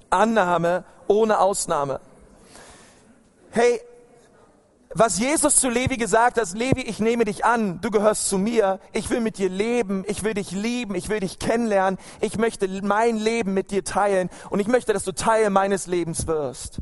Annahme 0.09 0.83
ohne 1.07 1.39
Ausnahme. 1.39 1.99
Hey, 3.51 3.81
was 4.93 5.19
Jesus 5.19 5.57
zu 5.57 5.69
Levi 5.69 5.97
gesagt 5.97 6.39
hat, 6.39 6.53
Levi, 6.53 6.81
ich 6.81 6.99
nehme 6.99 7.25
dich 7.25 7.45
an, 7.45 7.79
du 7.79 7.91
gehörst 7.91 8.27
zu 8.27 8.39
mir, 8.39 8.79
ich 8.91 9.09
will 9.11 9.19
mit 9.19 9.37
dir 9.37 9.49
leben, 9.49 10.03
ich 10.07 10.23
will 10.23 10.33
dich 10.33 10.51
lieben, 10.51 10.95
ich 10.95 11.09
will 11.09 11.19
dich 11.19 11.37
kennenlernen, 11.37 11.99
ich 12.21 12.37
möchte 12.37 12.67
mein 12.81 13.17
Leben 13.17 13.53
mit 13.53 13.69
dir 13.69 13.83
teilen. 13.83 14.29
Und 14.49 14.59
ich 14.59 14.67
möchte, 14.67 14.93
dass 14.93 15.03
du 15.03 15.11
Teil 15.11 15.51
meines 15.51 15.85
Lebens 15.85 16.25
wirst. 16.25 16.79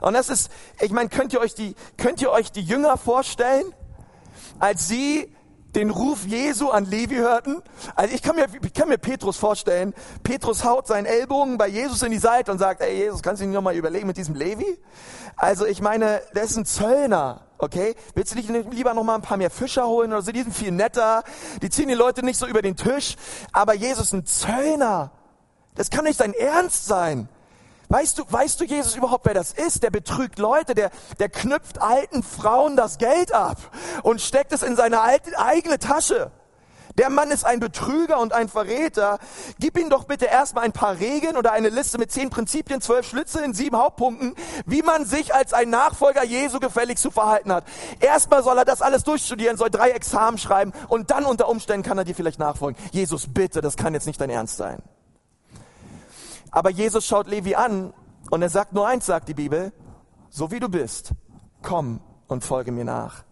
Und 0.00 0.14
das 0.14 0.28
ist, 0.28 0.50
ich 0.80 0.90
meine, 0.90 1.08
könnt 1.08 1.32
ihr 1.32 1.40
euch 1.40 1.54
die, 1.54 1.76
könnt 1.96 2.20
ihr 2.20 2.30
euch 2.30 2.50
die 2.50 2.62
Jünger 2.62 2.96
vorstellen, 2.96 3.72
als 4.58 4.88
sie 4.88 5.32
den 5.76 5.90
Ruf 5.90 6.26
Jesu 6.26 6.70
an 6.70 6.86
Levi 6.86 7.16
hörten. 7.16 7.62
Also 7.94 8.14
ich 8.14 8.22
kann 8.22 8.34
mir, 8.34 8.46
ich 8.64 8.72
kann 8.72 8.88
mir 8.88 8.98
Petrus 8.98 9.36
vorstellen. 9.36 9.94
Petrus 10.22 10.64
haut 10.64 10.86
seinen 10.86 11.04
Ellbogen 11.04 11.58
bei 11.58 11.68
Jesus 11.68 12.02
in 12.02 12.10
die 12.10 12.18
Seite 12.18 12.50
und 12.50 12.58
sagt, 12.58 12.80
ey 12.80 12.96
Jesus, 12.96 13.22
kannst 13.22 13.42
du 13.42 13.46
dich 13.46 13.54
noch 13.54 13.62
mal 13.62 13.76
überlegen 13.76 14.06
mit 14.06 14.16
diesem 14.16 14.34
Levi? 14.34 14.78
Also 15.36 15.66
ich 15.66 15.82
meine, 15.82 16.22
der 16.34 16.44
ist 16.44 16.56
ein 16.56 16.64
Zöllner. 16.64 17.42
Okay, 17.58 17.94
willst 18.14 18.32
du 18.32 18.36
dich 18.36 18.48
lieber 18.48 18.94
noch 18.94 19.04
mal 19.04 19.16
ein 19.16 19.22
paar 19.22 19.36
mehr 19.36 19.50
Fischer 19.50 19.86
holen 19.86 20.12
oder 20.12 20.22
so? 20.22 20.32
Die 20.32 20.42
sind 20.42 20.54
viel 20.54 20.72
netter. 20.72 21.22
Die 21.62 21.70
ziehen 21.70 21.88
die 21.88 21.94
Leute 21.94 22.24
nicht 22.24 22.38
so 22.38 22.46
über 22.46 22.62
den 22.62 22.76
Tisch. 22.76 23.16
Aber 23.52 23.74
Jesus 23.74 24.12
ein 24.12 24.24
Zöllner. 24.24 25.12
Das 25.74 25.90
kann 25.90 26.04
nicht 26.04 26.20
dein 26.20 26.32
Ernst 26.32 26.86
sein. 26.86 27.28
Weißt 27.88 28.18
du, 28.18 28.24
weißt 28.28 28.60
du 28.60 28.64
Jesus 28.64 28.96
überhaupt, 28.96 29.26
wer 29.26 29.34
das 29.34 29.52
ist? 29.52 29.82
Der 29.82 29.90
betrügt 29.90 30.38
Leute, 30.38 30.74
der, 30.74 30.90
der 31.18 31.28
knüpft 31.28 31.80
alten 31.80 32.22
Frauen 32.22 32.76
das 32.76 32.98
Geld 32.98 33.32
ab 33.32 33.58
und 34.02 34.20
steckt 34.20 34.52
es 34.52 34.62
in 34.62 34.76
seine 34.76 35.00
alte, 35.00 35.38
eigene 35.38 35.78
Tasche. 35.78 36.30
Der 36.98 37.10
Mann 37.10 37.30
ist 37.30 37.44
ein 37.44 37.60
Betrüger 37.60 38.18
und 38.20 38.32
ein 38.32 38.48
Verräter. 38.48 39.18
Gib 39.58 39.78
ihm 39.78 39.90
doch 39.90 40.04
bitte 40.04 40.24
erstmal 40.24 40.64
ein 40.64 40.72
paar 40.72 40.98
Regeln 40.98 41.36
oder 41.36 41.52
eine 41.52 41.68
Liste 41.68 41.98
mit 41.98 42.10
zehn 42.10 42.30
Prinzipien, 42.30 42.80
zwölf 42.80 43.06
Schlitze 43.06 43.44
in 43.44 43.52
sieben 43.52 43.76
Hauptpunkten, 43.76 44.34
wie 44.64 44.82
man 44.82 45.04
sich 45.04 45.34
als 45.34 45.52
ein 45.52 45.68
Nachfolger 45.68 46.24
Jesu 46.24 46.58
gefällig 46.58 46.98
zu 46.98 47.10
verhalten 47.10 47.52
hat. 47.52 47.64
Erstmal 48.00 48.42
soll 48.42 48.56
er 48.56 48.64
das 48.64 48.80
alles 48.80 49.04
durchstudieren, 49.04 49.58
soll 49.58 49.70
drei 49.70 49.90
Examen 49.90 50.38
schreiben 50.38 50.72
und 50.88 51.10
dann 51.10 51.26
unter 51.26 51.48
Umständen 51.48 51.86
kann 51.86 51.98
er 51.98 52.04
dir 52.04 52.14
vielleicht 52.14 52.38
nachfolgen. 52.38 52.82
Jesus, 52.92 53.26
bitte, 53.28 53.60
das 53.60 53.76
kann 53.76 53.92
jetzt 53.92 54.06
nicht 54.06 54.20
dein 54.20 54.30
Ernst 54.30 54.56
sein. 54.56 54.82
Aber 56.56 56.70
Jesus 56.70 57.04
schaut 57.04 57.26
Levi 57.26 57.54
an 57.54 57.92
und 58.30 58.40
er 58.40 58.48
sagt 58.48 58.72
nur 58.72 58.88
eins, 58.88 59.04
sagt 59.04 59.28
die 59.28 59.34
Bibel, 59.34 59.74
so 60.30 60.50
wie 60.50 60.58
du 60.58 60.70
bist, 60.70 61.10
komm 61.60 62.00
und 62.28 62.46
folge 62.46 62.72
mir 62.72 62.86
nach. 62.86 63.24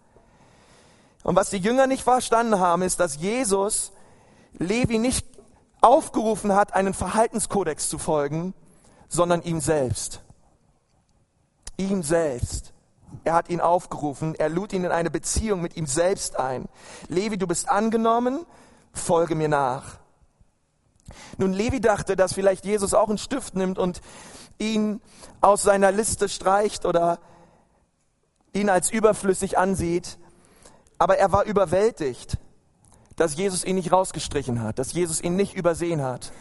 Und 1.23 1.35
was 1.35 1.49
die 1.49 1.57
Jünger 1.57 1.87
nicht 1.87 2.03
verstanden 2.03 2.59
haben, 2.59 2.83
ist, 2.83 3.01
dass 3.01 3.17
Jesus 3.17 3.93
Levi 4.59 4.99
nicht 4.99 5.27
aufgerufen 5.81 6.55
hat, 6.55 6.75
einen 6.75 6.93
Verhaltenskodex 6.93 7.89
zu 7.89 7.97
folgen, 7.97 8.53
sondern 9.09 9.41
ihm 9.41 9.63
selbst. 9.63 10.21
Ihm 11.79 12.03
selbst. 12.03 12.75
Er 13.25 13.33
hat 13.33 13.49
ihn 13.49 13.63
aufgerufen, 13.63 14.35
er 14.35 14.51
lud 14.51 14.75
ihn 14.75 14.85
in 14.85 14.93
eine 14.93 15.11
Beziehung 15.11 15.63
mit 15.63 15.79
ihm 15.79 15.87
selbst 15.87 16.39
ein. 16.39 16.67
Levi, 17.09 17.39
du 17.39 17.47
bist 17.47 17.71
angenommen, 17.71 18.45
folge 18.93 19.35
mir 19.35 19.49
nach. 19.49 20.04
Nun, 21.39 21.53
Levi 21.53 21.81
dachte, 21.81 22.17
dass 22.17 22.33
vielleicht 22.33 22.65
Jesus 22.65 22.95
auch 22.95 23.09
einen 23.09 23.19
Stift 23.19 23.57
nimmt 23.57 23.79
und 23.79 24.01
ihn 24.59 25.01
aus 25.41 25.63
seiner 25.63 25.93
Liste 25.93 26.29
streicht 26.29 26.87
oder 26.87 27.19
ihn 28.53 28.71
als 28.71 28.91
überflüssig 28.91 29.59
ansieht. 29.59 30.19
Aber 30.99 31.19
er 31.19 31.33
war 31.33 31.45
überwältigt, 31.45 32.39
dass 33.17 33.37
Jesus 33.37 33.65
ihn 33.65 33.77
nicht 33.77 33.93
rausgestrichen 33.93 34.63
hat, 34.63 34.79
dass 34.79 34.93
Jesus 34.93 35.21
ihn 35.21 35.37
nicht 35.37 35.55
übersehen 35.55 36.03
hat. 36.03 36.33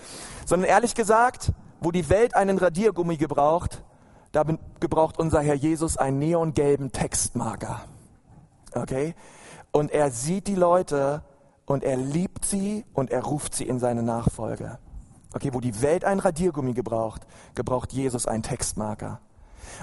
Sondern 0.46 0.70
ehrlich 0.70 0.96
gesagt, 0.96 1.52
wo 1.82 1.92
die 1.92 2.10
Welt 2.10 2.36
einen 2.36 2.58
Radiergummi 2.58 3.18
gebraucht, 3.18 3.84
da 4.32 4.44
gebraucht 4.80 5.20
unser 5.20 5.42
Herr 5.42 5.56
Jesus 5.56 5.98
einen 5.98 6.20
neongelben 6.20 6.92
Textmarker. 6.92 7.84
Okay? 8.74 9.16
Und 9.72 9.92
er 9.92 10.12
sieht 10.12 10.48
die 10.48 10.56
Leute 10.56 11.24
und 11.66 11.84
er 11.84 11.98
liebt 11.98 12.46
sie 12.46 12.86
und 12.94 13.12
er 13.12 13.24
ruft 13.24 13.56
sie 13.56 13.68
in 13.68 13.80
seine 13.80 14.04
Nachfolge. 14.04 14.80
Okay, 15.34 15.54
wo 15.54 15.60
die 15.60 15.82
Welt 15.82 16.06
ein 16.06 16.20
Radiergummi 16.20 16.74
gebraucht, 16.74 17.22
gebraucht 17.56 17.94
Jesus 17.94 18.28
einen 18.28 18.44
Textmarker. 18.44 19.20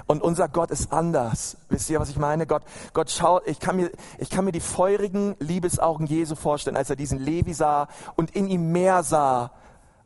Und 0.05 0.21
unser 0.21 0.47
Gott 0.47 0.71
ist 0.71 0.93
anders. 0.93 1.57
Wisst 1.69 1.89
ihr, 1.89 1.99
was 1.99 2.09
ich 2.09 2.17
meine? 2.17 2.47
Gott, 2.47 2.63
Gott 2.93 3.09
schaut, 3.09 3.47
ich 3.47 3.59
kann 3.59 3.75
mir, 3.75 3.91
ich 4.19 4.29
kann 4.29 4.45
mir 4.45 4.51
die 4.51 4.59
feurigen 4.59 5.35
Liebesaugen 5.39 6.07
Jesu 6.07 6.35
vorstellen, 6.35 6.77
als 6.77 6.89
er 6.89 6.95
diesen 6.95 7.19
Levi 7.19 7.53
sah 7.53 7.87
und 8.15 8.31
in 8.31 8.47
ihm 8.47 8.71
mehr 8.71 9.03
sah 9.03 9.51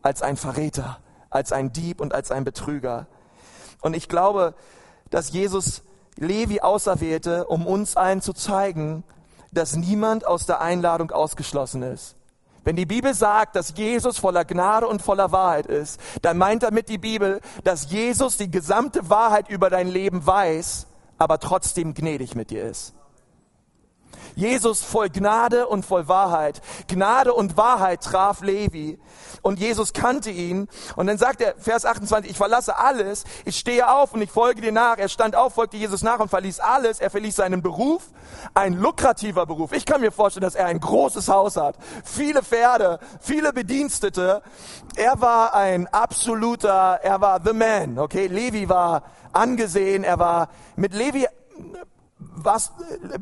als 0.01 0.21
ein 0.21 0.37
Verräter, 0.37 0.99
als 1.29 1.51
ein 1.51 1.71
Dieb 1.73 2.01
und 2.01 2.13
als 2.13 2.31
ein 2.31 2.43
Betrüger. 2.43 3.07
Und 3.81 3.95
ich 3.95 4.09
glaube, 4.09 4.55
dass 5.09 5.31
Jesus 5.31 5.83
Levi 6.17 6.61
auserwählte, 6.61 7.45
um 7.45 7.67
uns 7.67 7.97
allen 7.97 8.21
zu 8.21 8.33
zeigen, 8.33 9.03
dass 9.55 9.75
niemand 9.75 10.27
aus 10.27 10.45
der 10.45 10.61
Einladung 10.61 11.11
ausgeschlossen 11.11 11.81
ist. 11.81 12.15
Wenn 12.63 12.75
die 12.75 12.87
Bibel 12.87 13.13
sagt, 13.13 13.55
dass 13.55 13.77
Jesus 13.77 14.17
voller 14.17 14.43
Gnade 14.43 14.87
und 14.87 15.01
voller 15.01 15.31
Wahrheit 15.31 15.67
ist, 15.67 15.99
dann 16.23 16.37
meint 16.37 16.63
damit 16.63 16.89
die 16.89 16.97
Bibel, 16.97 17.39
dass 17.63 17.91
Jesus 17.91 18.37
die 18.37 18.49
gesamte 18.49 19.09
Wahrheit 19.09 19.49
über 19.49 19.69
dein 19.69 19.87
Leben 19.87 20.25
weiß, 20.25 20.87
aber 21.19 21.39
trotzdem 21.39 21.93
gnädig 21.93 22.35
mit 22.35 22.49
dir 22.49 22.65
ist. 22.65 22.93
Jesus 24.35 24.81
voll 24.81 25.09
Gnade 25.09 25.67
und 25.67 25.85
voll 25.85 26.07
Wahrheit. 26.07 26.61
Gnade 26.87 27.33
und 27.33 27.57
Wahrheit 27.57 28.01
traf 28.01 28.41
Levi 28.41 28.99
und 29.41 29.59
Jesus 29.59 29.93
kannte 29.93 30.29
ihn. 30.29 30.67
Und 30.95 31.07
dann 31.07 31.17
sagt 31.17 31.41
er, 31.41 31.55
Vers 31.57 31.85
28, 31.85 32.31
ich 32.31 32.37
verlasse 32.37 32.77
alles, 32.77 33.23
ich 33.45 33.57
stehe 33.57 33.89
auf 33.91 34.13
und 34.13 34.21
ich 34.21 34.31
folge 34.31 34.61
dir 34.61 34.71
nach. 34.71 34.97
Er 34.97 35.09
stand 35.09 35.35
auf, 35.35 35.53
folgte 35.53 35.77
Jesus 35.77 36.03
nach 36.03 36.19
und 36.19 36.29
verließ 36.29 36.59
alles. 36.59 36.99
Er 36.99 37.09
verließ 37.09 37.37
seinen 37.37 37.61
Beruf, 37.61 38.03
ein 38.53 38.73
lukrativer 38.73 39.45
Beruf. 39.45 39.71
Ich 39.71 39.85
kann 39.85 40.01
mir 40.01 40.11
vorstellen, 40.11 40.43
dass 40.43 40.55
er 40.55 40.65
ein 40.65 40.79
großes 40.79 41.29
Haus 41.29 41.57
hat, 41.57 41.77
viele 42.03 42.43
Pferde, 42.43 42.99
viele 43.21 43.53
Bedienstete. 43.53 44.41
Er 44.95 45.21
war 45.21 45.53
ein 45.53 45.87
absoluter, 45.87 46.99
er 47.01 47.21
war 47.21 47.39
the 47.43 47.53
man, 47.53 47.99
okay? 47.99 48.27
Levi 48.27 48.67
war 48.67 49.03
angesehen, 49.31 50.03
er 50.03 50.19
war 50.19 50.49
mit 50.75 50.93
Levi 50.93 51.27
was, 52.35 52.71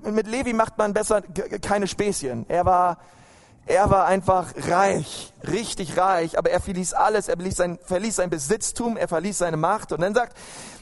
mit 0.03 0.27
Levi 0.27 0.53
macht 0.53 0.77
man 0.77 0.93
besser 0.93 1.21
keine 1.61 1.87
Späßchen. 1.87 2.45
Er 2.49 2.65
war, 2.65 2.97
er 3.65 3.89
war 3.89 4.05
einfach 4.05 4.53
reich, 4.67 5.33
richtig 5.47 5.97
reich, 5.97 6.37
aber 6.37 6.49
er 6.49 6.59
verließ 6.59 6.93
alles, 6.93 7.27
er 7.27 7.35
verließ 7.35 7.55
sein, 7.55 7.79
verließ 7.83 8.15
sein 8.17 8.29
Besitztum, 8.29 8.97
er 8.97 9.07
verließ 9.07 9.37
seine 9.37 9.57
Macht. 9.57 9.91
Und 9.91 10.01
dann 10.01 10.13
sagt, 10.13 10.37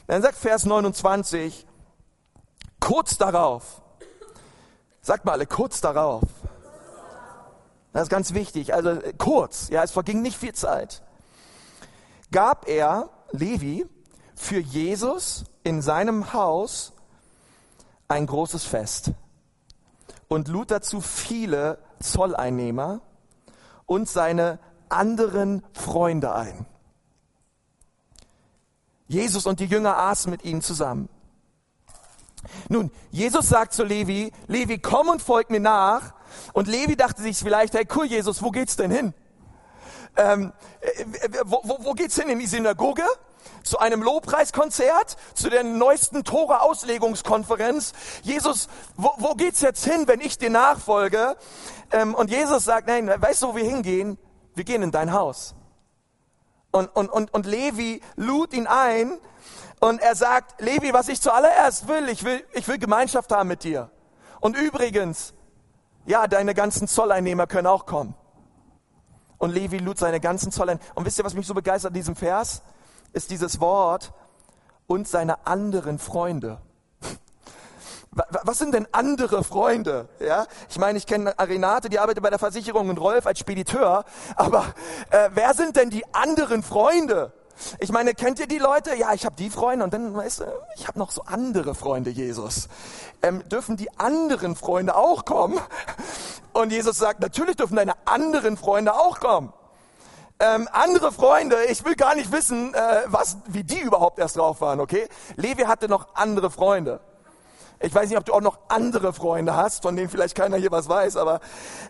dann 0.06 0.22
sagt 0.22 0.36
Vers 0.36 0.64
29, 0.64 1.66
kurz 2.80 3.18
darauf, 3.18 3.82
sagt 5.00 5.24
mal 5.24 5.32
alle, 5.32 5.46
kurz 5.46 5.80
darauf. 5.80 6.22
Das 7.92 8.04
ist 8.04 8.08
ganz 8.08 8.32
wichtig, 8.32 8.72
also 8.72 8.98
kurz, 9.18 9.68
ja, 9.68 9.82
es 9.82 9.92
verging 9.92 10.22
nicht 10.22 10.38
viel 10.38 10.54
Zeit. 10.54 11.02
Gab 12.30 12.66
er, 12.66 13.10
Levi, 13.32 13.86
für 14.34 14.58
Jesus 14.58 15.44
in 15.62 15.82
seinem 15.82 16.32
Haus 16.32 16.94
ein 18.12 18.26
großes 18.26 18.64
Fest 18.64 19.12
und 20.28 20.48
lud 20.48 20.70
dazu 20.70 21.00
viele 21.00 21.78
Zolleinnehmer 22.00 23.00
und 23.86 24.08
seine 24.08 24.58
anderen 24.90 25.62
Freunde 25.72 26.34
ein. 26.34 26.66
Jesus 29.08 29.46
und 29.46 29.60
die 29.60 29.66
Jünger 29.66 29.96
aßen 29.96 30.30
mit 30.30 30.44
ihnen 30.44 30.60
zusammen. 30.60 31.08
Nun, 32.68 32.90
Jesus 33.10 33.48
sagt 33.48 33.72
zu 33.72 33.84
Levi, 33.84 34.32
Levi, 34.46 34.78
komm 34.78 35.08
und 35.08 35.22
folg 35.22 35.50
mir 35.50 35.60
nach. 35.60 36.14
Und 36.52 36.68
Levi 36.68 36.96
dachte 36.96 37.22
sich 37.22 37.38
vielleicht, 37.38 37.74
hey 37.74 37.86
cool, 37.94 38.06
Jesus, 38.06 38.42
wo 38.42 38.50
geht's 38.50 38.76
denn 38.76 38.90
hin? 38.90 39.14
Ähm, 40.16 40.52
äh, 40.80 41.04
wo, 41.44 41.60
wo, 41.62 41.78
wo 41.84 41.92
geht's 41.92 42.16
hin? 42.16 42.28
In 42.28 42.38
die 42.38 42.46
Synagoge? 42.46 43.04
Zu 43.62 43.78
einem 43.78 44.02
Lobpreiskonzert, 44.02 45.16
zu 45.34 45.50
der 45.50 45.64
neuesten 45.64 46.24
Tora-Auslegungskonferenz. 46.24 47.92
Jesus, 48.22 48.68
wo, 48.96 49.12
wo 49.18 49.34
geht's 49.34 49.60
jetzt 49.60 49.84
hin, 49.84 50.06
wenn 50.06 50.20
ich 50.20 50.38
dir 50.38 50.50
nachfolge? 50.50 51.36
Ähm, 51.90 52.14
und 52.14 52.30
Jesus 52.30 52.64
sagt, 52.64 52.86
nein, 52.86 53.08
weißt 53.08 53.42
du, 53.42 53.48
wo 53.48 53.56
wir 53.56 53.64
hingehen? 53.64 54.18
Wir 54.54 54.64
gehen 54.64 54.82
in 54.82 54.90
dein 54.90 55.12
Haus. 55.12 55.54
Und, 56.70 56.88
und, 56.96 57.10
und, 57.10 57.32
und 57.34 57.46
Levi 57.46 58.00
lud 58.16 58.52
ihn 58.54 58.66
ein 58.66 59.18
und 59.80 60.00
er 60.00 60.14
sagt, 60.14 60.60
Levi, 60.60 60.92
was 60.92 61.08
ich 61.08 61.20
zuallererst 61.20 61.88
will, 61.88 62.08
ich 62.08 62.24
will, 62.24 62.42
ich 62.52 62.66
will 62.68 62.78
Gemeinschaft 62.78 63.30
haben 63.32 63.48
mit 63.48 63.64
dir. 63.64 63.90
Und 64.40 64.56
übrigens, 64.56 65.34
ja, 66.06 66.26
deine 66.26 66.54
ganzen 66.54 66.88
Zolleinnehmer 66.88 67.46
können 67.46 67.66
auch 67.66 67.84
kommen. 67.84 68.14
Und 69.38 69.50
Levi 69.50 69.78
lud 69.78 69.98
seine 69.98 70.20
ganzen 70.20 70.50
Zolleinnehmer. 70.50 70.84
Und 70.94 71.04
wisst 71.04 71.18
ihr, 71.18 71.24
was 71.24 71.34
mich 71.34 71.46
so 71.46 71.54
begeistert 71.54 71.90
in 71.90 71.94
diesem 71.94 72.16
Vers? 72.16 72.62
Ist 73.12 73.30
dieses 73.30 73.60
Wort 73.60 74.12
und 74.86 75.08
seine 75.08 75.46
anderen 75.46 75.98
Freunde. 75.98 76.60
Was 78.10 78.58
sind 78.58 78.74
denn 78.74 78.86
andere 78.92 79.42
Freunde? 79.42 80.08
Ja, 80.20 80.46
ich 80.68 80.78
meine, 80.78 80.98
ich 80.98 81.06
kenne 81.06 81.34
Renate, 81.38 81.88
die 81.88 81.98
arbeitet 81.98 82.22
bei 82.22 82.30
der 82.30 82.38
Versicherung 82.38 82.88
und 82.90 82.98
Rolf 82.98 83.26
als 83.26 83.38
Spediteur. 83.38 84.04
Aber 84.36 84.66
äh, 85.10 85.30
wer 85.32 85.54
sind 85.54 85.76
denn 85.76 85.90
die 85.90 86.04
anderen 86.14 86.62
Freunde? 86.62 87.32
Ich 87.78 87.92
meine, 87.92 88.14
kennt 88.14 88.38
ihr 88.40 88.46
die 88.46 88.58
Leute? 88.58 88.94
Ja, 88.96 89.12
ich 89.12 89.24
habe 89.24 89.36
die 89.36 89.50
Freunde 89.50 89.84
und 89.84 89.94
dann, 89.94 90.14
weißt 90.14 90.40
du, 90.40 90.44
ich 90.76 90.88
habe 90.88 90.98
noch 90.98 91.10
so 91.10 91.22
andere 91.22 91.74
Freunde, 91.74 92.10
Jesus. 92.10 92.68
Ähm, 93.22 93.46
dürfen 93.48 93.76
die 93.76 93.90
anderen 93.98 94.56
Freunde 94.56 94.96
auch 94.96 95.24
kommen? 95.24 95.60
Und 96.52 96.70
Jesus 96.70 96.98
sagt, 96.98 97.20
natürlich 97.20 97.56
dürfen 97.56 97.76
deine 97.76 97.94
anderen 98.04 98.56
Freunde 98.56 98.94
auch 98.94 99.20
kommen. 99.20 99.52
Ähm, 100.44 100.68
andere 100.72 101.12
Freunde, 101.12 101.54
ich 101.70 101.84
will 101.84 101.94
gar 101.94 102.16
nicht 102.16 102.32
wissen, 102.32 102.74
äh, 102.74 103.02
was, 103.06 103.36
wie 103.46 103.62
die 103.62 103.78
überhaupt 103.78 104.18
erst 104.18 104.36
drauf 104.36 104.60
waren, 104.60 104.80
okay? 104.80 105.08
Levi 105.36 105.62
hatte 105.62 105.88
noch 105.88 106.16
andere 106.16 106.50
Freunde. 106.50 106.98
Ich 107.78 107.94
weiß 107.94 108.08
nicht, 108.08 108.18
ob 108.18 108.24
du 108.24 108.32
auch 108.32 108.40
noch 108.40 108.58
andere 108.68 109.12
Freunde 109.12 109.54
hast, 109.54 109.82
von 109.82 109.94
denen 109.94 110.08
vielleicht 110.08 110.34
keiner 110.34 110.56
hier 110.56 110.72
was 110.72 110.88
weiß, 110.88 111.16
aber 111.16 111.38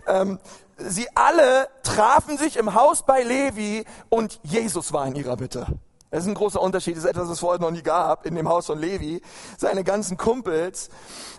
ähm, 0.07 0.39
sie 0.77 1.07
alle 1.15 1.69
trafen 1.83 2.37
sich 2.37 2.59
im 2.59 2.75
Haus 2.75 3.07
bei 3.07 3.23
Levi 3.23 3.87
und 4.11 4.39
Jesus 4.43 4.93
war 4.93 5.07
in 5.07 5.15
ihrer 5.15 5.37
Mitte. 5.37 5.67
Das 6.13 6.25
ist 6.25 6.29
ein 6.29 6.35
großer 6.35 6.61
Unterschied, 6.61 6.97
das 6.97 7.05
ist 7.05 7.11
etwas, 7.11 7.25
was 7.25 7.33
es 7.33 7.41
vorher 7.41 7.61
noch 7.61 7.71
nie 7.71 7.83
gab, 7.83 8.27
in 8.27 8.35
dem 8.35 8.49
Haus 8.49 8.67
von 8.67 8.79
Levi, 8.79 9.23
seine 9.59 9.83
ganzen 9.83 10.17
Kumpels. 10.17 10.91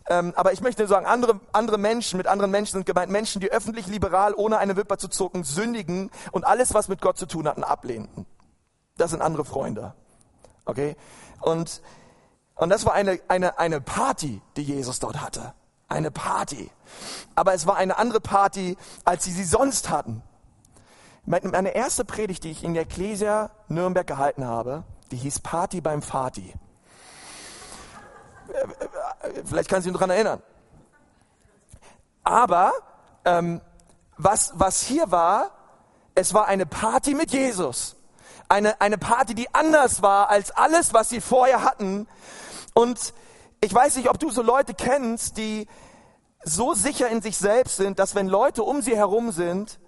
Ähm, 0.09 0.33
aber 0.35 0.51
ich 0.51 0.61
möchte 0.61 0.87
sagen, 0.87 1.05
andere, 1.05 1.39
andere 1.53 1.77
Menschen, 1.77 2.17
mit 2.17 2.27
anderen 2.27 2.51
Menschen 2.51 2.73
sind 2.73 2.85
gemeint 2.85 3.11
Menschen, 3.11 3.39
die 3.39 3.51
öffentlich 3.51 3.87
liberal, 3.87 4.33
ohne 4.35 4.57
eine 4.57 4.75
Wimper 4.75 4.97
zu 4.97 5.07
zucken, 5.07 5.43
sündigen 5.43 6.11
und 6.31 6.45
alles, 6.45 6.73
was 6.73 6.89
mit 6.89 7.01
Gott 7.01 7.17
zu 7.17 7.27
tun 7.27 7.47
hatten, 7.47 7.63
ablehnten. 7.63 8.25
Das 8.97 9.11
sind 9.11 9.21
andere 9.21 9.45
Freunde. 9.45 9.93
Okay? 10.65 10.97
Und 11.39 11.81
und 12.55 12.69
das 12.69 12.85
war 12.85 12.93
eine, 12.93 13.19
eine, 13.27 13.57
eine 13.57 13.81
Party, 13.81 14.41
die 14.57 14.63
Jesus 14.63 14.99
dort 14.99 15.21
hatte. 15.21 15.53
Eine 15.87 16.11
Party. 16.11 16.69
Aber 17.35 17.53
es 17.53 17.67
war 17.67 17.77
eine 17.77 17.97
andere 17.97 18.21
Party, 18.21 18.77
als 19.03 19.23
sie 19.23 19.31
sie 19.31 19.43
sonst 19.43 19.89
hatten. 19.89 20.21
Meine 21.25 21.73
erste 21.73 22.03
Predigt, 22.03 22.43
die 22.43 22.51
ich 22.51 22.63
in 22.63 22.73
der 22.73 22.83
Ecclesia 22.83 23.49
Nürnberg 23.69 24.05
gehalten 24.05 24.45
habe, 24.45 24.83
die 25.11 25.15
hieß 25.15 25.39
Party 25.39 25.79
beim 25.79 26.01
Fati. 26.01 26.53
Vielleicht 29.45 29.69
kannst 29.69 29.87
du 29.87 29.91
dich 29.91 29.97
daran 29.97 30.09
erinnern. 30.09 30.41
Aber 32.23 32.73
ähm, 33.23 33.61
was, 34.17 34.51
was 34.55 34.81
hier 34.81 35.11
war, 35.11 35.51
es 36.15 36.33
war 36.33 36.47
eine 36.47 36.65
Party 36.65 37.15
mit 37.15 37.31
Jesus. 37.31 37.95
Eine, 38.49 38.79
eine 38.81 38.97
Party, 38.97 39.33
die 39.33 39.53
anders 39.53 40.01
war 40.01 40.29
als 40.29 40.51
alles, 40.51 40.93
was 40.93 41.09
sie 41.09 41.21
vorher 41.21 41.63
hatten. 41.63 42.07
Und 42.73 43.13
ich 43.61 43.73
weiß 43.73 43.95
nicht, 43.95 44.09
ob 44.09 44.19
du 44.19 44.29
so 44.29 44.41
Leute 44.41 44.73
kennst, 44.73 45.37
die 45.37 45.67
so 46.43 46.73
sicher 46.73 47.07
in 47.07 47.21
sich 47.21 47.37
selbst 47.37 47.77
sind, 47.77 47.97
dass 47.99 48.13
wenn 48.13 48.27
Leute 48.27 48.63
um 48.63 48.81
sie 48.81 48.95
herum 48.95 49.31
sind, 49.31 49.79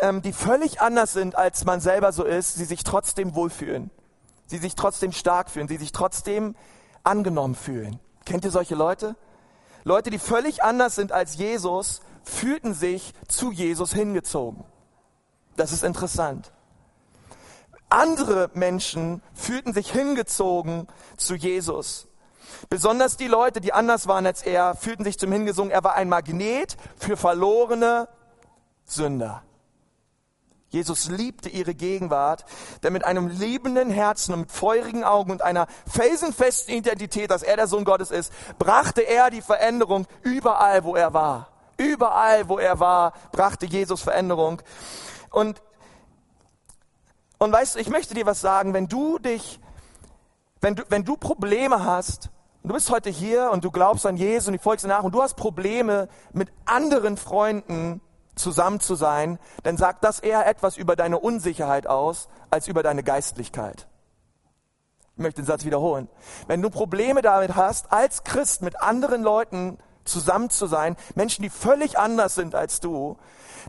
ähm, 0.00 0.22
die 0.22 0.32
völlig 0.32 0.80
anders 0.80 1.12
sind, 1.12 1.36
als 1.36 1.64
man 1.64 1.80
selber 1.80 2.12
so 2.12 2.24
ist, 2.24 2.54
sie 2.54 2.64
sich 2.64 2.84
trotzdem 2.84 3.34
wohlfühlen. 3.34 3.90
Sie 4.46 4.58
sich 4.58 4.74
trotzdem 4.74 5.12
stark 5.12 5.50
fühlen, 5.50 5.68
sie 5.68 5.76
sich 5.76 5.92
trotzdem 5.92 6.54
angenommen 7.04 7.54
fühlen. 7.54 7.98
Kennt 8.24 8.44
ihr 8.44 8.50
solche 8.50 8.74
Leute? 8.74 9.16
Leute, 9.84 10.10
die 10.10 10.18
völlig 10.18 10.62
anders 10.62 10.94
sind 10.94 11.12
als 11.12 11.36
Jesus, 11.36 12.00
fühlten 12.22 12.74
sich 12.74 13.14
zu 13.28 13.50
Jesus 13.50 13.92
hingezogen. 13.92 14.64
Das 15.56 15.72
ist 15.72 15.82
interessant. 15.84 16.52
Andere 17.88 18.50
Menschen 18.54 19.22
fühlten 19.34 19.72
sich 19.72 19.90
hingezogen 19.90 20.86
zu 21.16 21.34
Jesus. 21.34 22.08
Besonders 22.70 23.16
die 23.16 23.26
Leute, 23.26 23.60
die 23.60 23.72
anders 23.72 24.06
waren 24.06 24.26
als 24.26 24.42
er, 24.42 24.74
fühlten 24.74 25.04
sich 25.04 25.18
zum 25.18 25.32
Hingesungen. 25.32 25.70
Er 25.70 25.84
war 25.84 25.94
ein 25.94 26.08
Magnet 26.08 26.76
für 26.96 27.16
verlorene 27.16 28.08
Sünder. 28.84 29.42
Jesus 30.72 31.08
liebte 31.08 31.48
ihre 31.48 31.74
Gegenwart, 31.74 32.44
denn 32.82 32.94
mit 32.94 33.04
einem 33.04 33.28
liebenden 33.28 33.90
Herzen 33.90 34.32
und 34.32 34.40
mit 34.40 34.52
feurigen 34.52 35.04
Augen 35.04 35.30
und 35.30 35.42
einer 35.42 35.66
felsenfesten 35.86 36.74
Identität, 36.74 37.30
dass 37.30 37.42
er 37.42 37.56
der 37.56 37.66
Sohn 37.66 37.84
Gottes 37.84 38.10
ist, 38.10 38.32
brachte 38.58 39.02
er 39.02 39.30
die 39.30 39.42
Veränderung 39.42 40.06
überall, 40.22 40.84
wo 40.84 40.96
er 40.96 41.12
war. 41.12 41.48
Überall, 41.76 42.48
wo 42.48 42.58
er 42.58 42.80
war, 42.80 43.12
brachte 43.32 43.66
Jesus 43.66 44.00
Veränderung. 44.00 44.62
Und 45.30 45.62
und 47.42 47.50
weißt 47.50 47.74
du, 47.74 47.80
ich 47.80 47.88
möchte 47.88 48.14
dir 48.14 48.24
was 48.24 48.40
sagen, 48.40 48.72
wenn 48.72 48.86
du 48.86 49.18
dich, 49.18 49.58
wenn 50.60 50.76
du, 50.76 50.84
wenn 50.90 51.04
du 51.04 51.16
Probleme 51.16 51.84
hast, 51.84 52.30
du 52.62 52.72
bist 52.72 52.88
heute 52.88 53.10
hier 53.10 53.50
und 53.50 53.64
du 53.64 53.72
glaubst 53.72 54.06
an 54.06 54.16
Jesus 54.16 54.46
und 54.46 54.54
du 54.54 54.60
folgst 54.60 54.86
nach 54.86 55.02
und 55.02 55.12
du 55.12 55.20
hast 55.20 55.34
Probleme 55.34 56.08
mit 56.32 56.52
anderen 56.66 57.16
Freunden 57.16 58.00
zusammen 58.34 58.80
zu 58.80 58.94
sein, 58.94 59.38
dann 59.62 59.76
sagt 59.76 60.04
das 60.04 60.20
eher 60.20 60.46
etwas 60.46 60.76
über 60.76 60.96
deine 60.96 61.18
Unsicherheit 61.18 61.86
aus, 61.86 62.28
als 62.50 62.68
über 62.68 62.82
deine 62.82 63.02
Geistlichkeit. 63.02 63.86
Ich 65.16 65.22
möchte 65.22 65.42
den 65.42 65.46
Satz 65.46 65.64
wiederholen. 65.64 66.08
Wenn 66.46 66.62
du 66.62 66.70
Probleme 66.70 67.20
damit 67.22 67.54
hast, 67.54 67.92
als 67.92 68.24
Christ 68.24 68.62
mit 68.62 68.80
anderen 68.80 69.22
Leuten 69.22 69.78
zusammen 70.04 70.50
zu 70.50 70.66
sein, 70.66 70.96
Menschen, 71.14 71.42
die 71.42 71.50
völlig 71.50 71.98
anders 71.98 72.34
sind 72.34 72.54
als 72.54 72.80
du, 72.80 73.18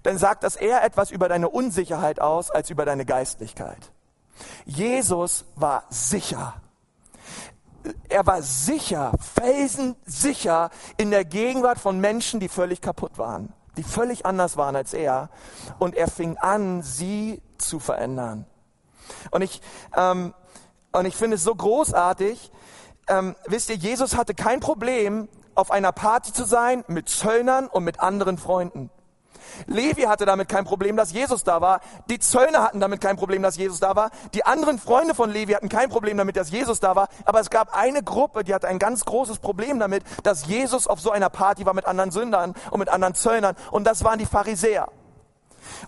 dann 0.03 0.17
sagt 0.17 0.43
das 0.43 0.55
eher 0.55 0.83
etwas 0.83 1.11
über 1.11 1.29
deine 1.29 1.49
Unsicherheit 1.49 2.19
aus 2.19 2.49
als 2.49 2.69
über 2.69 2.85
deine 2.85 3.05
Geistlichkeit. 3.05 3.91
Jesus 4.65 5.45
war 5.55 5.83
sicher. 5.89 6.55
Er 8.07 8.25
war 8.25 8.41
sicher, 8.41 9.11
felsensicher 9.19 10.69
in 10.97 11.11
der 11.11 11.25
Gegenwart 11.25 11.79
von 11.79 11.99
Menschen, 11.99 12.39
die 12.39 12.47
völlig 12.47 12.81
kaputt 12.81 13.17
waren, 13.17 13.51
die 13.77 13.83
völlig 13.83 14.25
anders 14.25 14.57
waren 14.57 14.75
als 14.75 14.93
er. 14.93 15.29
Und 15.79 15.95
er 15.95 16.07
fing 16.07 16.37
an, 16.37 16.81
sie 16.81 17.41
zu 17.57 17.79
verändern. 17.79 18.45
Und 19.31 19.41
ich, 19.41 19.61
ähm, 19.95 20.33
und 20.91 21.05
ich 21.05 21.15
finde 21.15 21.35
es 21.35 21.43
so 21.43 21.55
großartig. 21.55 22.51
Ähm, 23.07 23.35
wisst 23.45 23.69
ihr, 23.69 23.75
Jesus 23.75 24.15
hatte 24.15 24.33
kein 24.33 24.59
Problem, 24.59 25.27
auf 25.55 25.71
einer 25.71 25.91
Party 25.91 26.33
zu 26.33 26.45
sein 26.45 26.83
mit 26.87 27.09
Zöllnern 27.09 27.67
und 27.67 27.83
mit 27.83 27.99
anderen 27.99 28.37
Freunden. 28.37 28.89
Levi 29.67 30.03
hatte 30.03 30.25
damit 30.25 30.49
kein 30.49 30.65
Problem, 30.65 30.95
dass 30.95 31.11
Jesus 31.11 31.43
da 31.43 31.61
war. 31.61 31.81
Die 32.09 32.19
Zöllner 32.19 32.63
hatten 32.63 32.79
damit 32.79 33.01
kein 33.01 33.15
Problem, 33.15 33.41
dass 33.41 33.57
Jesus 33.57 33.79
da 33.79 33.95
war. 33.95 34.11
Die 34.33 34.45
anderen 34.45 34.79
Freunde 34.79 35.15
von 35.15 35.29
Levi 35.29 35.53
hatten 35.53 35.69
kein 35.69 35.89
Problem 35.89 36.17
damit, 36.17 36.37
dass 36.37 36.51
Jesus 36.51 36.79
da 36.79 36.95
war. 36.95 37.07
Aber 37.25 37.39
es 37.39 37.49
gab 37.49 37.75
eine 37.75 38.03
Gruppe, 38.03 38.43
die 38.43 38.53
hatte 38.53 38.67
ein 38.67 38.79
ganz 38.79 39.05
großes 39.05 39.39
Problem 39.39 39.79
damit, 39.79 40.03
dass 40.23 40.45
Jesus 40.45 40.87
auf 40.87 40.99
so 40.99 41.11
einer 41.11 41.29
Party 41.29 41.65
war 41.65 41.73
mit 41.73 41.85
anderen 41.85 42.11
Sündern 42.11 42.53
und 42.71 42.79
mit 42.79 42.89
anderen 42.89 43.15
Zöllnern. 43.15 43.55
Und 43.71 43.85
das 43.85 44.03
waren 44.03 44.19
die 44.19 44.25
Pharisäer. 44.25 44.89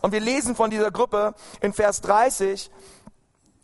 Und 0.02 0.12
wir 0.12 0.22
lesen 0.22 0.56
von 0.56 0.70
dieser 0.70 0.92
Gruppe 0.92 1.34
in 1.62 1.74
Vers 1.74 2.02
30, 2.02 2.72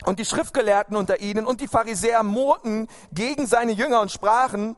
und 0.06 0.20
die 0.20 0.26
Schriftgelehrten 0.26 0.98
unter 0.98 1.20
ihnen 1.20 1.46
und 1.46 1.62
die 1.62 1.68
Pharisäer 1.68 2.24
murrten 2.24 2.88
gegen 3.14 3.46
seine 3.46 3.72
Jünger 3.72 4.02
und 4.02 4.12
sprachen, 4.12 4.76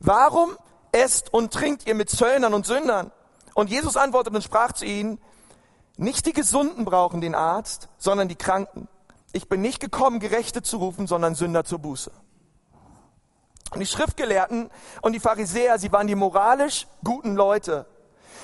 warum 0.00 0.50
esst 0.92 1.32
und 1.32 1.52
trinkt 1.52 1.86
ihr 1.86 1.94
mit 1.94 2.10
Zöllnern 2.10 2.54
und 2.54 2.66
Sündern? 2.66 3.10
Und 3.58 3.70
Jesus 3.70 3.96
antwortete 3.96 4.36
und 4.36 4.42
sprach 4.42 4.70
zu 4.70 4.84
ihnen, 4.84 5.18
nicht 5.96 6.26
die 6.26 6.32
Gesunden 6.32 6.84
brauchen 6.84 7.20
den 7.20 7.34
Arzt, 7.34 7.88
sondern 7.98 8.28
die 8.28 8.36
Kranken. 8.36 8.86
Ich 9.32 9.48
bin 9.48 9.60
nicht 9.60 9.80
gekommen, 9.80 10.20
Gerechte 10.20 10.62
zu 10.62 10.76
rufen, 10.76 11.08
sondern 11.08 11.34
Sünder 11.34 11.64
zur 11.64 11.80
Buße. 11.80 12.12
Und 13.72 13.80
die 13.80 13.86
Schriftgelehrten 13.86 14.70
und 15.02 15.12
die 15.12 15.18
Pharisäer, 15.18 15.80
sie 15.80 15.90
waren 15.90 16.06
die 16.06 16.14
moralisch 16.14 16.86
guten 17.02 17.34
Leute. 17.34 17.86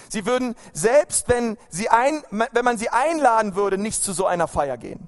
Sie 0.08 0.26
würden, 0.26 0.56
selbst 0.72 1.28
wenn, 1.28 1.58
sie 1.68 1.88
ein, 1.90 2.24
wenn 2.30 2.64
man 2.64 2.76
sie 2.76 2.88
einladen 2.88 3.54
würde, 3.54 3.78
nicht 3.78 4.02
zu 4.02 4.12
so 4.12 4.26
einer 4.26 4.48
Feier 4.48 4.78
gehen. 4.78 5.06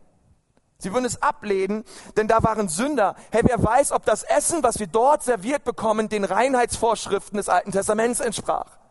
Sie 0.79 0.93
würden 0.93 1.07
es 1.07 1.21
ablehnen, 1.21 1.83
denn 2.17 2.29
da 2.29 2.45
waren 2.45 2.69
Sünder. 2.69 3.17
Hey, 3.33 3.43
wer 3.45 3.61
weiß, 3.61 3.91
ob 3.91 4.05
das 4.05 4.23
Essen, 4.23 4.63
was 4.63 4.79
wir 4.79 4.87
dort 4.87 5.25
serviert 5.25 5.65
bekommen, 5.65 6.09
den 6.09 6.23
Reinheitsvorschriften 6.23 7.39
des 7.39 7.49
Alten 7.49 7.73
Testaments 7.73 8.21
entsprach. 8.21 8.86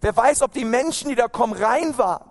Wer 0.00 0.16
weiß, 0.16 0.42
ob 0.42 0.52
die 0.52 0.64
Menschen, 0.64 1.08
die 1.08 1.14
da 1.14 1.28
kommen, 1.28 1.52
rein 1.52 1.96
waren. 1.98 2.30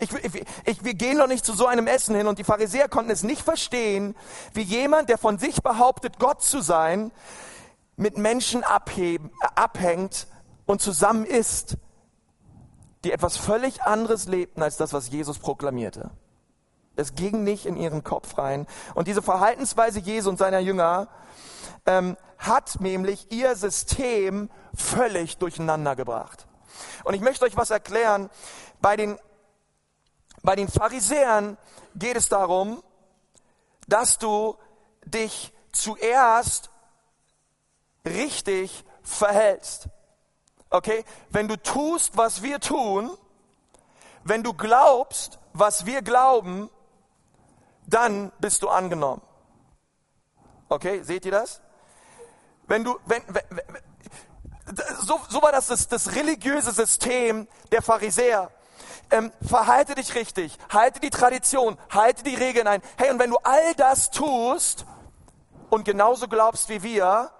Ich, 0.00 0.12
ich, 0.12 0.44
ich, 0.64 0.84
wir 0.84 0.94
gehen 0.94 1.18
doch 1.18 1.26
nicht 1.26 1.44
zu 1.44 1.52
so 1.52 1.66
einem 1.66 1.88
Essen 1.88 2.14
hin 2.14 2.28
und 2.28 2.38
die 2.38 2.44
Pharisäer 2.44 2.88
konnten 2.88 3.10
es 3.10 3.24
nicht 3.24 3.42
verstehen, 3.42 4.14
wie 4.54 4.62
jemand, 4.62 5.08
der 5.08 5.18
von 5.18 5.38
sich 5.38 5.60
behauptet, 5.62 6.18
Gott 6.18 6.42
zu 6.42 6.60
sein, 6.60 7.10
mit 7.96 8.16
Menschen 8.16 8.62
abheben, 8.62 9.30
abhängt 9.56 10.28
und 10.66 10.80
zusammen 10.80 11.24
isst, 11.24 11.76
die 13.04 13.12
etwas 13.12 13.36
völlig 13.36 13.82
anderes 13.82 14.26
lebten 14.26 14.62
als 14.62 14.76
das, 14.76 14.92
was 14.92 15.10
Jesus 15.10 15.38
proklamierte. 15.38 16.10
Es 16.94 17.14
ging 17.14 17.44
nicht 17.44 17.64
in 17.66 17.76
ihren 17.76 18.02
Kopf 18.02 18.38
rein. 18.38 18.66
Und 18.94 19.06
diese 19.06 19.22
Verhaltensweise 19.22 20.00
Jesu 20.00 20.30
und 20.30 20.38
seiner 20.38 20.58
Jünger 20.58 21.08
ähm, 21.86 22.16
hat 22.38 22.80
nämlich 22.80 23.30
ihr 23.30 23.54
System 23.54 24.50
völlig 24.74 25.38
durcheinander 25.38 25.94
gebracht. 25.94 26.47
Und 27.04 27.14
ich 27.14 27.20
möchte 27.20 27.44
euch 27.44 27.56
was 27.56 27.70
erklären. 27.70 28.30
Bei 28.80 28.96
den, 28.96 29.18
bei 30.42 30.56
den 30.56 30.68
Pharisäern 30.68 31.56
geht 31.94 32.16
es 32.16 32.28
darum, 32.28 32.82
dass 33.86 34.18
du 34.18 34.56
dich 35.04 35.52
zuerst 35.72 36.70
richtig 38.04 38.84
verhältst. 39.02 39.88
Okay? 40.70 41.04
Wenn 41.30 41.48
du 41.48 41.56
tust, 41.56 42.16
was 42.16 42.42
wir 42.42 42.60
tun, 42.60 43.16
wenn 44.24 44.42
du 44.42 44.52
glaubst, 44.52 45.38
was 45.52 45.86
wir 45.86 46.02
glauben, 46.02 46.70
dann 47.86 48.30
bist 48.38 48.62
du 48.62 48.68
angenommen. 48.68 49.22
Okay, 50.68 51.02
seht 51.02 51.24
ihr 51.24 51.32
das? 51.32 51.62
Wenn 52.66 52.84
du, 52.84 52.98
wenn, 53.06 53.22
wenn, 53.28 53.82
so, 55.00 55.20
so 55.28 55.42
war 55.42 55.52
das, 55.52 55.68
das 55.68 55.88
das 55.88 56.14
religiöse 56.14 56.72
System 56.72 57.48
der 57.72 57.82
Pharisäer. 57.82 58.50
Ähm, 59.10 59.32
verhalte 59.40 59.94
dich 59.94 60.14
richtig, 60.14 60.58
halte 60.70 61.00
die 61.00 61.10
Tradition, 61.10 61.78
halte 61.90 62.22
die 62.24 62.34
Regeln 62.34 62.66
ein. 62.66 62.82
Hey, 62.96 63.10
und 63.10 63.18
wenn 63.18 63.30
du 63.30 63.38
all 63.42 63.74
das 63.74 64.10
tust 64.10 64.84
und 65.70 65.84
genauso 65.84 66.28
glaubst 66.28 66.68
wie 66.68 66.82
wir, 66.82 67.30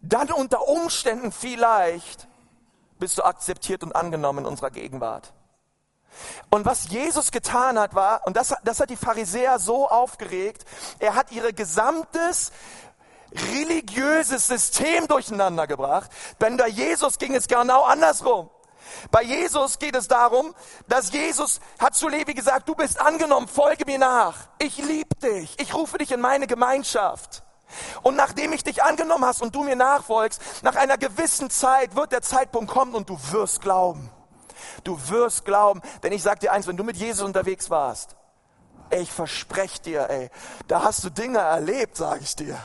dann 0.00 0.32
unter 0.32 0.66
Umständen 0.66 1.30
vielleicht 1.30 2.26
bist 2.98 3.18
du 3.18 3.22
akzeptiert 3.22 3.84
und 3.84 3.94
angenommen 3.94 4.40
in 4.40 4.46
unserer 4.46 4.70
Gegenwart. 4.70 5.32
Und 6.50 6.64
was 6.64 6.88
Jesus 6.90 7.30
getan 7.30 7.78
hat, 7.78 7.94
war, 7.94 8.26
und 8.26 8.36
das, 8.36 8.54
das 8.64 8.80
hat 8.80 8.90
die 8.90 8.96
Pharisäer 8.96 9.58
so 9.58 9.88
aufgeregt, 9.88 10.64
er 10.98 11.14
hat 11.14 11.32
ihre 11.32 11.52
gesamtes 11.52 12.52
religiöses 13.52 14.46
System 14.46 15.06
durcheinander 15.08 15.66
gebracht. 15.66 16.10
Denn 16.40 16.56
bei 16.56 16.68
Jesus 16.68 17.18
ging 17.18 17.34
es 17.34 17.48
genau 17.48 17.82
andersrum. 17.84 18.50
Bei 19.10 19.22
Jesus 19.22 19.78
geht 19.78 19.96
es 19.96 20.08
darum, 20.08 20.54
dass 20.88 21.12
Jesus 21.12 21.60
hat 21.78 21.94
zu 21.94 22.08
Levi 22.08 22.34
gesagt, 22.34 22.68
du 22.68 22.74
bist 22.74 23.00
angenommen, 23.00 23.48
folge 23.48 23.84
mir 23.86 23.98
nach. 23.98 24.34
Ich 24.58 24.78
liebe 24.78 25.14
dich. 25.16 25.58
Ich 25.60 25.74
rufe 25.74 25.98
dich 25.98 26.12
in 26.12 26.20
meine 26.20 26.46
Gemeinschaft. 26.46 27.42
Und 28.02 28.16
nachdem 28.16 28.52
ich 28.52 28.64
dich 28.64 28.82
angenommen 28.82 29.24
hast 29.24 29.40
und 29.40 29.54
du 29.54 29.62
mir 29.62 29.76
nachfolgst, 29.76 30.40
nach 30.62 30.76
einer 30.76 30.98
gewissen 30.98 31.48
Zeit 31.48 31.96
wird 31.96 32.12
der 32.12 32.22
Zeitpunkt 32.22 32.70
kommen 32.70 32.94
und 32.94 33.08
du 33.08 33.18
wirst 33.30 33.60
glauben. 33.62 34.10
Du 34.84 34.98
wirst 35.08 35.44
glauben, 35.44 35.80
denn 36.02 36.12
ich 36.12 36.22
sag 36.22 36.40
dir 36.40 36.52
eins, 36.52 36.66
wenn 36.66 36.76
du 36.76 36.84
mit 36.84 36.96
Jesus 36.96 37.24
unterwegs 37.24 37.70
warst, 37.70 38.16
ey, 38.90 39.02
ich 39.02 39.12
verspreche 39.12 39.80
dir, 39.82 40.10
ey, 40.10 40.30
da 40.68 40.82
hast 40.82 41.02
du 41.02 41.10
Dinge 41.10 41.38
erlebt, 41.38 41.96
sage 41.96 42.20
ich 42.22 42.36
dir. 42.36 42.58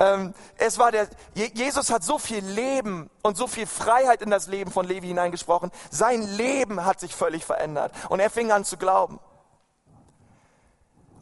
Ähm, 0.00 0.32
es 0.56 0.78
war 0.78 0.92
der, 0.92 1.08
Jesus 1.34 1.90
hat 1.90 2.04
so 2.04 2.18
viel 2.18 2.44
Leben 2.44 3.10
und 3.22 3.36
so 3.36 3.46
viel 3.46 3.66
Freiheit 3.66 4.22
in 4.22 4.30
das 4.30 4.46
Leben 4.46 4.70
von 4.70 4.86
Levi 4.86 5.08
hineingesprochen. 5.08 5.72
Sein 5.90 6.22
Leben 6.22 6.84
hat 6.84 7.00
sich 7.00 7.14
völlig 7.14 7.44
verändert 7.44 7.92
und 8.08 8.20
er 8.20 8.30
fing 8.30 8.52
an 8.52 8.64
zu 8.64 8.76
glauben. 8.76 9.18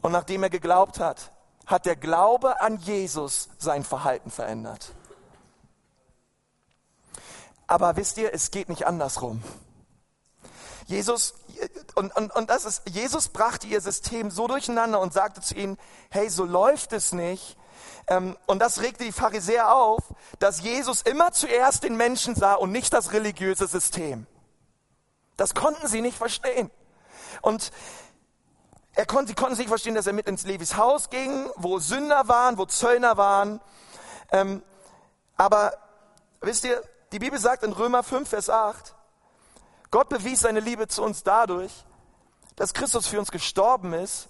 Und 0.01 0.11
nachdem 0.11 0.43
er 0.43 0.49
geglaubt 0.49 0.99
hat, 0.99 1.31
hat 1.65 1.85
der 1.85 1.95
Glaube 1.95 2.61
an 2.61 2.77
Jesus 2.77 3.49
sein 3.57 3.83
Verhalten 3.83 4.31
verändert. 4.31 4.93
Aber 7.65 7.97
wisst 7.97 8.17
ihr, 8.17 8.33
es 8.33 8.51
geht 8.51 8.69
nicht 8.69 8.87
andersrum. 8.87 9.43
Jesus, 10.85 11.33
und, 11.95 12.15
und, 12.15 12.33
und 12.33 12.49
das 12.49 12.63
ist, 12.63 12.83
Jesus 12.87 13.27
brachte 13.27 13.67
ihr 13.67 13.81
System 13.81 14.31
so 14.31 14.47
durcheinander 14.47 15.01
und 15.01 15.11
sagte 15.11 15.41
zu 15.41 15.55
ihnen, 15.55 15.77
hey, 16.09 16.29
so 16.29 16.45
läuft 16.45 16.93
es 16.93 17.11
nicht. 17.11 17.57
Ähm, 18.07 18.37
und 18.45 18.59
das 18.59 18.81
regte 18.81 19.03
die 19.03 19.11
Pharisäer 19.11 19.73
auf, 19.73 20.03
dass 20.39 20.61
Jesus 20.61 21.01
immer 21.01 21.31
zuerst 21.31 21.83
den 21.83 21.97
Menschen 21.97 22.35
sah 22.35 22.53
und 22.53 22.71
nicht 22.71 22.93
das 22.93 23.13
religiöse 23.13 23.67
System. 23.67 24.25
Das 25.35 25.53
konnten 25.53 25.87
sie 25.87 26.01
nicht 26.01 26.17
verstehen. 26.17 26.71
Und 27.41 27.71
er 28.95 29.05
konnte, 29.05 29.27
sie 29.29 29.35
konnten 29.35 29.57
nicht 29.57 29.67
verstehen, 29.67 29.93
dass 29.93 30.07
er 30.07 30.13
mit 30.13 30.27
ins 30.27 30.43
Levis 30.43 30.75
Haus 30.77 31.09
ging, 31.09 31.49
wo 31.55 31.79
Sünder 31.79 32.27
waren, 32.27 32.57
wo 32.57 32.65
Zöllner 32.65 33.17
waren. 33.17 33.61
Ähm, 34.31 34.63
aber 35.35 35.73
wisst 36.41 36.65
ihr, 36.65 36.81
die 37.11 37.19
Bibel 37.19 37.39
sagt 37.39 37.63
in 37.63 37.73
Römer 37.73 38.03
5, 38.03 38.27
Vers 38.27 38.49
8, 38.49 38.95
Gott 39.91 40.09
bewies 40.09 40.41
seine 40.41 40.59
Liebe 40.59 40.87
zu 40.87 41.03
uns 41.03 41.23
dadurch, 41.23 41.71
dass 42.55 42.73
Christus 42.73 43.07
für 43.07 43.19
uns 43.19 43.31
gestorben 43.31 43.93
ist, 43.93 44.27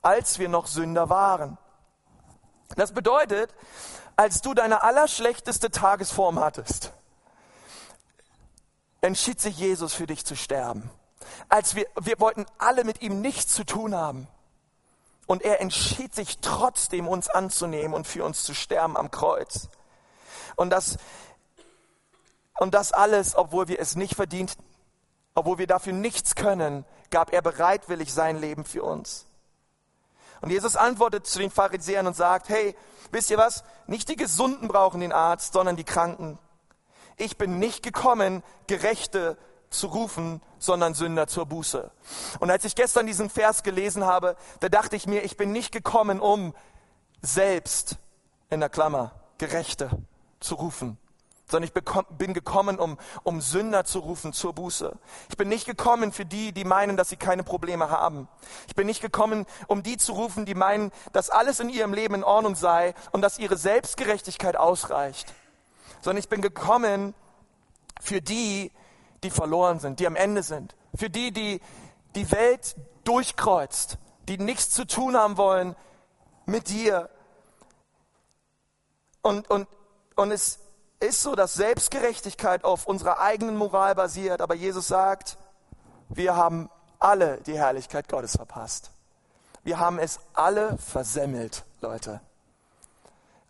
als 0.00 0.38
wir 0.38 0.48
noch 0.48 0.68
Sünder 0.68 1.08
waren. 1.10 1.58
Das 2.76 2.92
bedeutet, 2.92 3.54
als 4.16 4.40
du 4.40 4.54
deine 4.54 4.82
allerschlechteste 4.82 5.70
Tagesform 5.70 6.38
hattest, 6.40 6.92
entschied 9.00 9.40
sich 9.40 9.58
Jesus 9.58 9.94
für 9.94 10.06
dich 10.06 10.24
zu 10.24 10.36
sterben. 10.36 10.90
Als 11.48 11.74
wir, 11.74 11.86
wir 12.00 12.18
wollten 12.20 12.46
alle 12.58 12.84
mit 12.84 13.02
ihm 13.02 13.20
nichts 13.20 13.54
zu 13.54 13.64
tun 13.64 13.94
haben. 13.94 14.28
Und 15.26 15.42
er 15.42 15.60
entschied 15.60 16.14
sich 16.14 16.38
trotzdem, 16.38 17.06
uns 17.06 17.28
anzunehmen 17.28 17.92
und 17.94 18.06
für 18.06 18.24
uns 18.24 18.44
zu 18.44 18.54
sterben 18.54 18.96
am 18.96 19.10
Kreuz. 19.10 19.68
Und 20.56 20.70
das, 20.70 20.96
und 22.58 22.72
das 22.72 22.92
alles, 22.92 23.36
obwohl 23.36 23.68
wir 23.68 23.78
es 23.78 23.94
nicht 23.94 24.14
verdienten 24.14 24.64
obwohl 25.38 25.58
wir 25.58 25.68
dafür 25.68 25.92
nichts 25.92 26.34
können, 26.34 26.84
gab 27.10 27.32
er 27.32 27.42
bereitwillig 27.42 28.12
sein 28.12 28.40
Leben 28.40 28.64
für 28.64 28.82
uns. 28.82 29.27
Und 30.40 30.50
Jesus 30.50 30.76
antwortet 30.76 31.26
zu 31.26 31.38
den 31.38 31.50
Pharisäern 31.50 32.06
und 32.06 32.16
sagt, 32.16 32.48
hey, 32.48 32.76
wisst 33.10 33.30
ihr 33.30 33.38
was? 33.38 33.64
Nicht 33.86 34.08
die 34.08 34.16
Gesunden 34.16 34.68
brauchen 34.68 35.00
den 35.00 35.12
Arzt, 35.12 35.52
sondern 35.52 35.76
die 35.76 35.84
Kranken. 35.84 36.38
Ich 37.16 37.36
bin 37.36 37.58
nicht 37.58 37.82
gekommen, 37.82 38.42
Gerechte 38.66 39.36
zu 39.70 39.88
rufen, 39.88 40.40
sondern 40.58 40.94
Sünder 40.94 41.26
zur 41.26 41.46
Buße. 41.46 41.90
Und 42.38 42.50
als 42.50 42.64
ich 42.64 42.74
gestern 42.74 43.06
diesen 43.06 43.30
Vers 43.30 43.62
gelesen 43.62 44.06
habe, 44.06 44.36
da 44.60 44.68
dachte 44.68 44.96
ich 44.96 45.06
mir, 45.06 45.24
ich 45.24 45.36
bin 45.36 45.52
nicht 45.52 45.72
gekommen, 45.72 46.20
um 46.20 46.54
selbst, 47.20 47.96
in 48.50 48.60
der 48.60 48.68
Klammer, 48.68 49.12
Gerechte 49.38 49.90
zu 50.40 50.54
rufen, 50.54 50.98
sondern 51.50 51.64
ich 51.68 51.72
bin 52.16 52.34
gekommen, 52.34 52.78
um, 52.78 52.98
um 53.22 53.40
Sünder 53.40 53.84
zu 53.84 54.00
rufen 54.00 54.32
zur 54.32 54.52
Buße. 54.52 54.96
Ich 55.30 55.36
bin 55.36 55.48
nicht 55.48 55.66
gekommen 55.66 56.12
für 56.12 56.24
die, 56.24 56.52
die 56.52 56.64
meinen, 56.64 56.96
dass 56.96 57.08
sie 57.08 57.16
keine 57.16 57.42
Probleme 57.42 57.90
haben. 57.90 58.28
Ich 58.66 58.74
bin 58.74 58.86
nicht 58.86 59.00
gekommen, 59.00 59.46
um 59.66 59.82
die 59.82 59.96
zu 59.96 60.12
rufen, 60.12 60.44
die 60.44 60.54
meinen, 60.54 60.92
dass 61.12 61.30
alles 61.30 61.60
in 61.60 61.70
ihrem 61.70 61.94
Leben 61.94 62.14
in 62.14 62.24
Ordnung 62.24 62.54
sei 62.54 62.94
und 63.12 63.22
dass 63.22 63.38
ihre 63.38 63.56
Selbstgerechtigkeit 63.56 64.56
ausreicht. 64.56 65.32
Sondern 66.02 66.18
ich 66.18 66.28
bin 66.28 66.42
gekommen 66.42 67.14
für 68.00 68.20
die, 68.20 68.70
die 69.22 69.30
verloren 69.30 69.80
sind, 69.80 70.00
die 70.00 70.06
am 70.06 70.16
Ende 70.16 70.42
sind. 70.42 70.76
Für 70.94 71.10
die, 71.10 71.32
die 71.32 71.60
die 72.14 72.30
Welt 72.30 72.76
durchkreuzt, 73.04 73.98
die 74.28 74.38
nichts 74.38 74.70
zu 74.70 74.86
tun 74.86 75.16
haben 75.16 75.36
wollen 75.36 75.74
mit 76.46 76.68
dir. 76.68 77.08
Und, 79.22 79.50
und, 79.50 79.66
und 80.16 80.30
es, 80.30 80.58
ist 81.00 81.22
so, 81.22 81.34
dass 81.34 81.54
Selbstgerechtigkeit 81.54 82.64
auf 82.64 82.86
unserer 82.86 83.20
eigenen 83.20 83.56
Moral 83.56 83.94
basiert, 83.94 84.40
aber 84.40 84.54
Jesus 84.54 84.88
sagt, 84.88 85.38
wir 86.08 86.36
haben 86.36 86.70
alle 86.98 87.38
die 87.46 87.56
Herrlichkeit 87.56 88.08
Gottes 88.08 88.36
verpasst. 88.36 88.90
Wir 89.62 89.78
haben 89.78 89.98
es 89.98 90.18
alle 90.34 90.76
versemmelt, 90.78 91.64
Leute. 91.80 92.20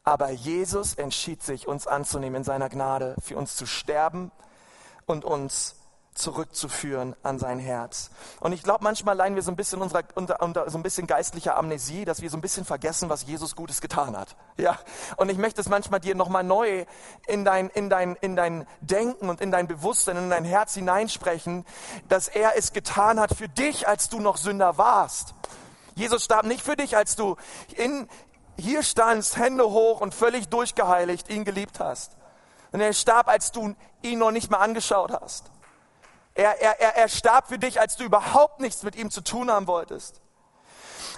Aber 0.04 0.30
Jesus 0.30 0.94
entschied 0.94 1.42
sich, 1.42 1.68
uns 1.68 1.86
anzunehmen 1.86 2.36
in 2.36 2.44
seiner 2.44 2.68
Gnade, 2.68 3.14
für 3.22 3.36
uns 3.36 3.56
zu 3.56 3.66
sterben 3.66 4.30
und 5.06 5.24
uns 5.24 5.76
zurückzuführen 6.18 7.14
an 7.22 7.38
sein 7.38 7.58
Herz. 7.58 8.10
Und 8.40 8.52
ich 8.52 8.62
glaube, 8.62 8.84
manchmal 8.84 9.16
leiden 9.16 9.36
wir 9.36 9.42
so 9.42 9.50
ein 9.50 9.56
bisschen 9.56 9.80
unserer, 9.80 10.02
unter, 10.14 10.42
unter 10.42 10.68
so 10.68 10.78
ein 10.78 10.82
bisschen 10.82 11.06
geistlicher 11.06 11.56
Amnesie, 11.56 12.04
dass 12.04 12.20
wir 12.20 12.30
so 12.30 12.36
ein 12.36 12.40
bisschen 12.40 12.64
vergessen, 12.64 13.08
was 13.08 13.24
Jesus 13.24 13.56
Gutes 13.56 13.80
getan 13.80 14.16
hat. 14.16 14.36
Ja. 14.56 14.78
Und 15.16 15.30
ich 15.30 15.38
möchte 15.38 15.60
es 15.60 15.68
manchmal 15.68 16.00
dir 16.00 16.14
nochmal 16.14 16.44
neu 16.44 16.84
in 17.26 17.44
dein, 17.44 17.68
in 17.70 17.88
dein, 17.88 18.16
in 18.16 18.36
dein 18.36 18.66
Denken 18.80 19.28
und 19.28 19.40
in 19.40 19.50
dein 19.50 19.66
Bewusstsein, 19.68 20.16
in 20.16 20.30
dein 20.30 20.44
Herz 20.44 20.74
hineinsprechen, 20.74 21.64
dass 22.08 22.28
er 22.28 22.56
es 22.56 22.72
getan 22.72 23.20
hat 23.20 23.34
für 23.34 23.48
dich, 23.48 23.88
als 23.88 24.08
du 24.08 24.20
noch 24.20 24.36
Sünder 24.36 24.76
warst. 24.78 25.34
Jesus 25.94 26.24
starb 26.24 26.44
nicht 26.44 26.62
für 26.62 26.76
dich, 26.76 26.96
als 26.96 27.16
du 27.16 27.36
in, 27.74 28.08
hier 28.58 28.82
standst, 28.82 29.36
Hände 29.36 29.70
hoch 29.70 30.00
und 30.00 30.14
völlig 30.14 30.48
durchgeheiligt 30.48 31.28
ihn 31.28 31.44
geliebt 31.44 31.80
hast. 31.80 32.16
Und 32.72 32.80
er 32.80 32.92
starb, 32.92 33.28
als 33.28 33.52
du 33.52 33.74
ihn 34.02 34.18
noch 34.18 34.30
nicht 34.30 34.50
mal 34.50 34.58
angeschaut 34.58 35.12
hast. 35.12 35.50
Er, 36.38 36.62
er, 36.62 36.80
er, 36.80 36.96
er 36.96 37.08
starb 37.08 37.48
für 37.48 37.58
dich, 37.58 37.80
als 37.80 37.96
du 37.96 38.04
überhaupt 38.04 38.60
nichts 38.60 38.84
mit 38.84 38.94
ihm 38.94 39.10
zu 39.10 39.22
tun 39.22 39.50
haben 39.50 39.66
wolltest. 39.66 40.20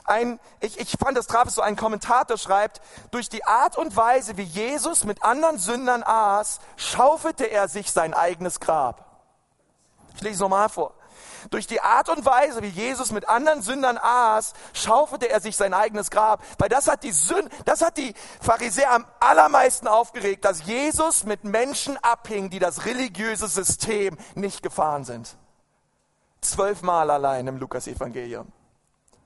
Ein, 0.05 0.41
ich, 0.61 0.81
ich 0.81 0.97
fand 0.99 1.15
das 1.15 1.27
traf 1.27 1.49
es 1.49 1.57
so, 1.57 1.61
ein 1.61 1.77
Kommentator 1.77 2.39
schreibt, 2.39 2.81
durch 3.11 3.29
die 3.29 3.45
Art 3.45 3.77
und 3.77 3.95
Weise, 3.97 4.39
wie 4.39 4.45
Jesus 4.45 5.05
mit 5.05 5.23
anderen 5.23 5.59
Sündern 5.59 6.03
aß, 6.03 6.61
schaufelte 6.77 7.45
er 7.45 7.69
sich 7.69 7.93
sein 7.93 8.15
eigenes 8.15 8.61
Grab. 8.61 9.05
Ich 10.15 10.23
lese 10.23 10.37
es 10.37 10.41
nochmal 10.41 10.71
vor. 10.71 10.95
Durch 11.51 11.67
die 11.67 11.81
Art 11.81 12.09
und 12.09 12.25
Weise, 12.25 12.63
wie 12.63 12.69
Jesus 12.69 13.13
mit 13.13 13.29
anderen 13.29 13.63
Sündern 13.63 13.99
aß, 13.99 14.53
schaufelte 14.75 15.31
er 15.31 15.41
sich 15.41 15.57
sein 15.57 15.73
eigenes 15.75 16.11
Grab. 16.11 16.43
Weil 16.59 16.69
das 16.69 16.89
hat 16.89 17.03
die 17.03 17.13
Sünd, 17.13 17.49
das 17.65 17.83
hat 17.83 17.97
die 17.97 18.15
Pharisäer 18.41 18.93
am 18.93 19.07
allermeisten 19.21 19.89
aufgeregt, 19.89 20.45
dass 20.45 20.65
Jesus 20.67 21.25
mit 21.25 21.45
Menschen 21.45 21.97
abhing, 21.99 22.51
die 22.51 22.59
das 22.59 22.85
religiöse 22.85 23.49
System 23.49 24.19
nicht 24.35 24.63
gefahren 24.63 25.05
sind. 25.05 25.37
Zwölfmal 26.41 27.11
allein 27.11 27.47
im 27.47 27.57
Lukas-Evangelium, 27.59 28.51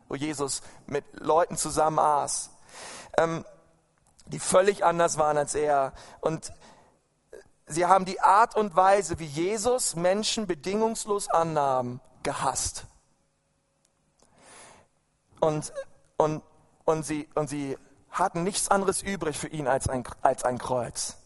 wo 0.08 0.14
Jesus 0.14 0.62
mit 0.86 1.04
Leuten 1.20 1.56
zusammen 1.56 1.98
aß. 1.98 2.50
ähm, 3.18 3.44
die 4.26 4.38
völlig 4.38 4.84
anders 4.84 5.18
waren 5.18 5.36
als 5.36 5.54
er. 5.54 5.92
Und 6.20 6.52
sie 7.66 7.86
haben 7.86 8.04
die 8.04 8.20
Art 8.20 8.56
und 8.56 8.76
Weise, 8.76 9.18
wie 9.18 9.26
Jesus 9.26 9.96
Menschen 9.96 10.46
bedingungslos 10.46 11.28
annahm, 11.28 12.00
gehasst. 12.22 12.86
Und, 15.40 15.72
und, 16.16 16.42
und, 16.84 17.04
sie, 17.04 17.28
und 17.34 17.48
sie 17.48 17.76
hatten 18.10 18.44
nichts 18.44 18.68
anderes 18.70 19.02
übrig 19.02 19.36
für 19.36 19.48
ihn 19.48 19.66
als 19.66 19.88
ein, 19.88 20.04
als 20.22 20.44
ein 20.44 20.58
Kreuz. 20.58 21.16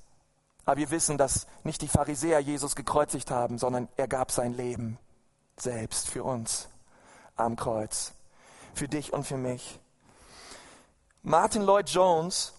Aber 0.65 0.77
wir 0.77 0.91
wissen, 0.91 1.17
dass 1.17 1.47
nicht 1.65 1.81
die 1.83 1.89
Pharisäer 1.89 2.41
Jesus 2.41 2.77
gekreuzigt 2.77 3.31
haben, 3.31 3.59
sondern 3.59 3.89
er 3.97 4.09
gab 4.09 4.31
sein 4.31 4.53
Leben 4.55 4.99
selbst 5.57 6.09
für 6.09 6.25
uns 6.25 6.69
am 7.37 7.57
Kreuz. 7.57 8.13
Für 8.75 8.89
dich 8.89 9.13
und 9.13 9.25
für 9.25 9.37
mich. 9.37 9.81
Martin 11.23 11.63
Lloyd 11.63 11.89
Jones 11.89 12.53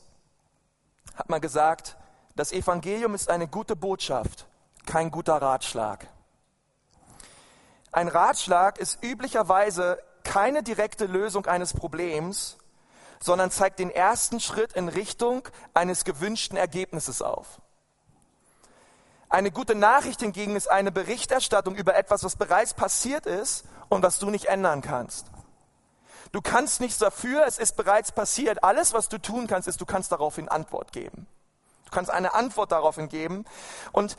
hat 1.16 1.30
mal 1.30 1.40
gesagt, 1.40 1.98
das 2.40 2.52
Evangelium 2.52 3.16
ist 3.16 3.30
eine 3.30 3.48
gute 3.48 3.76
Botschaft, 3.76 4.48
kein 4.86 5.12
guter 5.12 5.36
Ratschlag. 5.36 6.08
Ein 7.92 8.08
Ratschlag 8.08 8.80
ist 8.80 9.04
üblicherweise 9.04 10.02
keine 10.24 10.64
direkte 10.64 11.06
Lösung 11.06 11.48
eines 11.48 11.74
Problems, 11.74 12.58
sondern 13.20 13.52
zeigt 13.52 13.80
den 13.80 13.90
ersten 13.90 14.40
Schritt 14.40 14.74
in 14.74 14.88
Richtung 14.88 15.48
eines 15.74 16.06
gewünschten 16.06 16.58
Ergebnisses 16.58 17.22
auf. 17.22 17.62
Eine 19.28 19.52
gute 19.52 19.76
Nachricht 19.76 20.22
hingegen 20.22 20.56
ist 20.56 20.72
eine 20.72 20.92
Berichterstattung 20.92 21.76
über 21.76 21.96
etwas, 21.96 22.24
was 22.24 22.36
bereits 22.36 22.74
passiert 22.74 23.26
ist 23.26 23.66
und 23.90 24.02
was 24.02 24.18
du 24.18 24.30
nicht 24.30 24.46
ändern 24.46 24.82
kannst. 24.82 25.28
Du 26.32 26.42
kannst 26.42 26.80
nichts 26.80 27.00
dafür, 27.00 27.46
es 27.46 27.58
ist 27.58 27.76
bereits 27.76 28.12
passiert. 28.12 28.64
Alles, 28.64 28.94
was 28.94 29.10
du 29.10 29.18
tun 29.18 29.48
kannst, 29.48 29.68
ist, 29.68 29.82
du 29.82 29.86
kannst 29.86 30.12
daraufhin 30.12 30.48
Antwort 30.48 30.92
geben. 30.92 31.28
Du 31.90 31.96
kannst 31.96 32.12
eine 32.12 32.36
Antwort 32.36 32.72
daraufhin 32.72 33.10
geben. 33.10 33.46
Und 33.92 34.16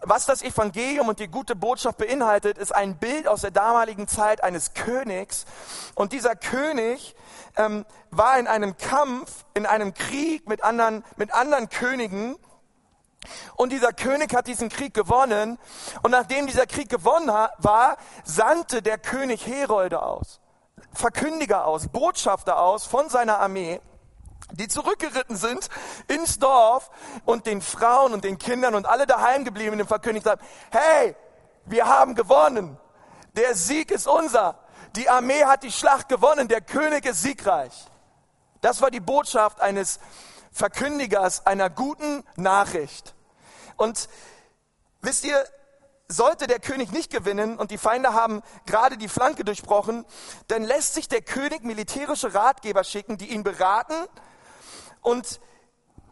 was 0.00 0.24
das 0.24 0.42
Evangelium 0.42 1.08
und 1.08 1.18
die 1.18 1.26
gute 1.26 1.56
Botschaft 1.56 1.98
beinhaltet, 1.98 2.56
ist 2.58 2.72
ein 2.72 2.96
Bild 2.98 3.26
aus 3.26 3.40
der 3.40 3.50
damaligen 3.50 4.06
Zeit 4.06 4.44
eines 4.44 4.72
Königs. 4.74 5.44
Und 5.96 6.12
dieser 6.12 6.36
König 6.36 7.16
ähm, 7.56 7.84
war 8.12 8.38
in 8.38 8.46
einem 8.46 8.76
Kampf, 8.76 9.44
in 9.54 9.66
einem 9.66 9.94
Krieg 9.94 10.48
mit 10.48 10.62
anderen, 10.62 11.04
mit 11.16 11.34
anderen 11.34 11.68
Königen. 11.68 12.36
Und 13.56 13.72
dieser 13.72 13.92
König 13.92 14.32
hat 14.32 14.46
diesen 14.46 14.68
Krieg 14.68 14.94
gewonnen. 14.94 15.58
Und 16.02 16.12
nachdem 16.12 16.46
dieser 16.46 16.66
Krieg 16.66 16.88
gewonnen 16.88 17.30
war, 17.58 17.96
sandte 18.22 18.82
der 18.82 18.98
König 18.98 19.44
Herolde 19.44 20.02
aus, 20.02 20.40
Verkündiger 20.92 21.66
aus, 21.66 21.88
Botschafter 21.88 22.60
aus 22.60 22.86
von 22.86 23.08
seiner 23.08 23.40
Armee 23.40 23.80
die 24.52 24.68
zurückgeritten 24.68 25.36
sind 25.36 25.68
ins 26.08 26.38
Dorf 26.38 26.90
und 27.24 27.46
den 27.46 27.60
Frauen 27.60 28.12
und 28.12 28.24
den 28.24 28.38
Kindern 28.38 28.74
und 28.74 28.86
alle 28.86 29.06
daheim 29.06 29.44
gebliebenen 29.44 29.86
verkündigt 29.86 30.26
haben, 30.26 30.40
hey, 30.70 31.14
wir 31.66 31.86
haben 31.86 32.14
gewonnen. 32.14 32.78
Der 33.36 33.54
Sieg 33.54 33.90
ist 33.90 34.06
unser. 34.06 34.58
Die 34.96 35.08
Armee 35.08 35.44
hat 35.44 35.62
die 35.62 35.72
Schlacht 35.72 36.08
gewonnen. 36.08 36.48
Der 36.48 36.60
König 36.60 37.04
ist 37.04 37.22
siegreich. 37.22 37.86
Das 38.60 38.80
war 38.80 38.90
die 38.90 39.00
Botschaft 39.00 39.60
eines 39.60 40.00
Verkündigers 40.50 41.46
einer 41.46 41.70
guten 41.70 42.24
Nachricht. 42.36 43.14
Und 43.76 44.08
wisst 45.02 45.24
ihr, 45.24 45.44
sollte 46.08 46.46
der 46.46 46.58
König 46.58 46.90
nicht 46.90 47.12
gewinnen 47.12 47.58
und 47.58 47.70
die 47.70 47.78
Feinde 47.78 48.14
haben 48.14 48.42
gerade 48.64 48.96
die 48.96 49.08
Flanke 49.08 49.44
durchbrochen, 49.44 50.06
dann 50.48 50.62
lässt 50.62 50.94
sich 50.94 51.06
der 51.06 51.20
König 51.20 51.64
militärische 51.64 52.32
Ratgeber 52.32 52.82
schicken, 52.82 53.18
die 53.18 53.28
ihn 53.28 53.44
beraten 53.44 53.94
und 55.08 55.40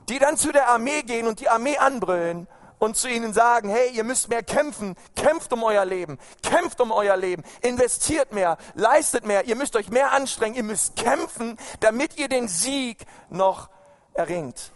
die 0.09 0.19
dann 0.19 0.37
zu 0.37 0.53
der 0.53 0.69
Armee 0.69 1.03
gehen 1.03 1.27
und 1.27 1.41
die 1.41 1.49
Armee 1.49 1.77
anbrüllen 1.77 2.49
und 2.79 2.97
zu 2.97 3.09
ihnen 3.09 3.33
sagen, 3.33 3.69
hey, 3.69 3.91
ihr 3.91 4.05
müsst 4.05 4.29
mehr 4.29 4.43
kämpfen, 4.43 4.97
kämpft 5.15 5.53
um 5.53 5.63
euer 5.63 5.85
Leben, 5.85 6.19
kämpft 6.43 6.81
um 6.81 6.93
euer 6.93 7.17
Leben, 7.17 7.43
investiert 7.63 8.33
mehr, 8.33 8.57
leistet 8.75 9.27
mehr, 9.27 9.45
ihr 9.47 9.57
müsst 9.57 9.77
euch 9.77 9.91
mehr 9.91 10.13
anstrengen, 10.13 10.55
ihr 10.55 10.63
müsst 10.63 10.97
kämpfen, 10.97 11.59
damit 11.81 12.19
ihr 12.19 12.29
den 12.29 12.49
Sieg 12.49 13.05
noch 13.29 13.69
erringt. 14.15 14.73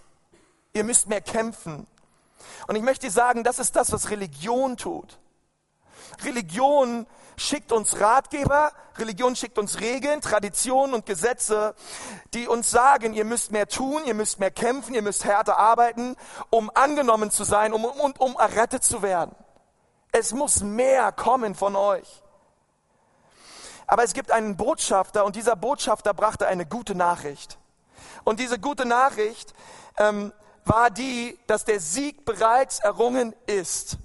Ihr 0.72 0.84
müsst 0.84 1.08
mehr 1.08 1.20
kämpfen. 1.20 1.86
Und 2.66 2.76
ich 2.76 2.82
möchte 2.82 3.10
sagen, 3.10 3.42
das 3.42 3.58
ist 3.58 3.74
das, 3.76 3.92
was 3.92 4.10
Religion 4.10 4.76
tut. 4.76 5.18
Religion 6.24 7.06
schickt 7.40 7.72
uns 7.72 7.98
Ratgeber, 7.98 8.72
Religion 8.98 9.34
schickt 9.34 9.58
uns 9.58 9.80
Regeln, 9.80 10.20
Traditionen 10.20 10.94
und 10.94 11.06
Gesetze, 11.06 11.74
die 12.34 12.46
uns 12.46 12.70
sagen, 12.70 13.14
ihr 13.14 13.24
müsst 13.24 13.50
mehr 13.50 13.66
tun, 13.66 14.02
ihr 14.04 14.14
müsst 14.14 14.38
mehr 14.40 14.50
kämpfen, 14.50 14.94
ihr 14.94 15.02
müsst 15.02 15.24
härter 15.24 15.56
arbeiten, 15.56 16.16
um 16.50 16.70
angenommen 16.74 17.30
zu 17.30 17.44
sein 17.44 17.72
um, 17.72 17.84
und 17.84 18.20
um 18.20 18.36
errettet 18.36 18.84
zu 18.84 19.00
werden. 19.00 19.34
Es 20.12 20.32
muss 20.32 20.62
mehr 20.62 21.12
kommen 21.12 21.54
von 21.54 21.76
euch. 21.76 22.22
Aber 23.86 24.04
es 24.04 24.12
gibt 24.12 24.30
einen 24.30 24.56
Botschafter 24.56 25.24
und 25.24 25.34
dieser 25.34 25.56
Botschafter 25.56 26.12
brachte 26.12 26.46
eine 26.46 26.66
gute 26.66 26.94
Nachricht. 26.94 27.58
Und 28.22 28.38
diese 28.38 28.58
gute 28.58 28.84
Nachricht 28.84 29.54
ähm, 29.96 30.32
war 30.64 30.90
die, 30.90 31.38
dass 31.46 31.64
der 31.64 31.80
Sieg 31.80 32.24
bereits 32.26 32.80
errungen 32.80 33.34
ist. 33.46 33.96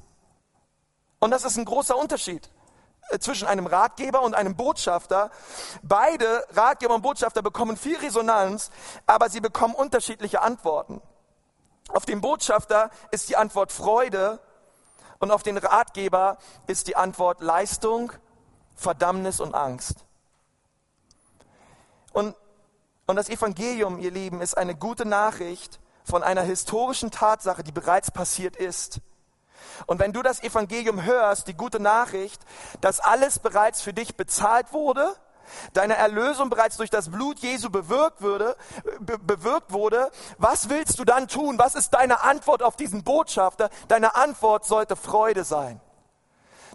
Und 1.20 1.32
das 1.32 1.44
ist 1.44 1.58
ein 1.58 1.66
großer 1.66 1.98
Unterschied. 1.98 2.50
Äh, 3.10 3.20
zwischen 3.20 3.48
einem 3.48 3.68
Ratgeber 3.68 4.22
und 4.22 4.34
einem 4.34 4.56
Botschafter. 4.56 5.30
Beide 5.84 6.44
Ratgeber 6.54 6.96
und 6.96 7.02
Botschafter 7.02 7.42
bekommen 7.42 7.78
viel 7.78 7.98
Resonanz, 7.98 8.72
aber 9.06 9.30
sie 9.30 9.42
bekommen 9.42 9.76
unterschiedliche 9.76 10.42
Antworten. 10.42 11.02
Auf 11.90 12.06
den 12.06 12.22
Botschafter 12.22 12.90
ist 13.12 13.30
die 13.30 13.36
Antwort 13.36 13.72
Freude 13.72 14.40
und 15.20 15.30
auf 15.30 15.44
den 15.44 15.58
Ratgeber 15.58 16.40
ist 16.66 16.88
die 16.88 16.96
Antwort 16.96 17.42
Leistung, 17.42 18.12
Verdammnis 18.76 19.40
und 19.40 19.54
Angst. 19.54 20.04
Und, 22.12 22.36
und 23.06 23.16
das 23.16 23.30
Evangelium, 23.30 24.00
ihr 24.00 24.12
Lieben, 24.12 24.42
ist 24.42 24.58
eine 24.58 24.74
gute 24.74 25.06
Nachricht 25.06 25.80
von 26.04 26.24
einer 26.24 26.42
historischen 26.42 27.12
Tatsache, 27.12 27.64
die 27.64 27.72
bereits 27.72 28.10
passiert 28.10 28.56
ist. 28.56 29.00
Und 29.86 30.00
wenn 30.00 30.14
du 30.14 30.22
das 30.22 30.42
Evangelium 30.44 31.04
hörst, 31.04 31.48
die 31.48 31.56
gute 31.56 31.80
Nachricht, 31.80 32.42
dass 32.82 33.00
alles 33.00 33.40
bereits 33.40 33.82
für 33.82 33.94
dich 33.94 34.16
bezahlt 34.16 34.74
wurde, 34.74 35.16
deine 35.74 35.96
Erlösung 35.96 36.50
bereits 36.50 36.78
durch 36.78 36.90
das 36.90 37.10
Blut 37.10 37.40
Jesu 37.40 37.70
bewirkt 37.70 38.22
wurde, 38.22 38.56
be 39.00 39.18
bewirkt 39.18 39.72
wurde, 39.72 40.12
was 40.38 40.70
willst 40.70 41.00
du 41.00 41.06
dann 41.06 41.28
tun? 41.28 41.60
Was 41.60 41.76
ist 41.76 41.92
deine 41.92 42.22
Antwort 42.24 42.64
auf 42.64 42.76
diesen 42.76 43.04
Botschafter? 43.04 43.70
Deine 43.88 44.16
Antwort 44.16 44.66
sollte 44.66 44.96
Freude 44.96 45.44
sein. 45.44 45.82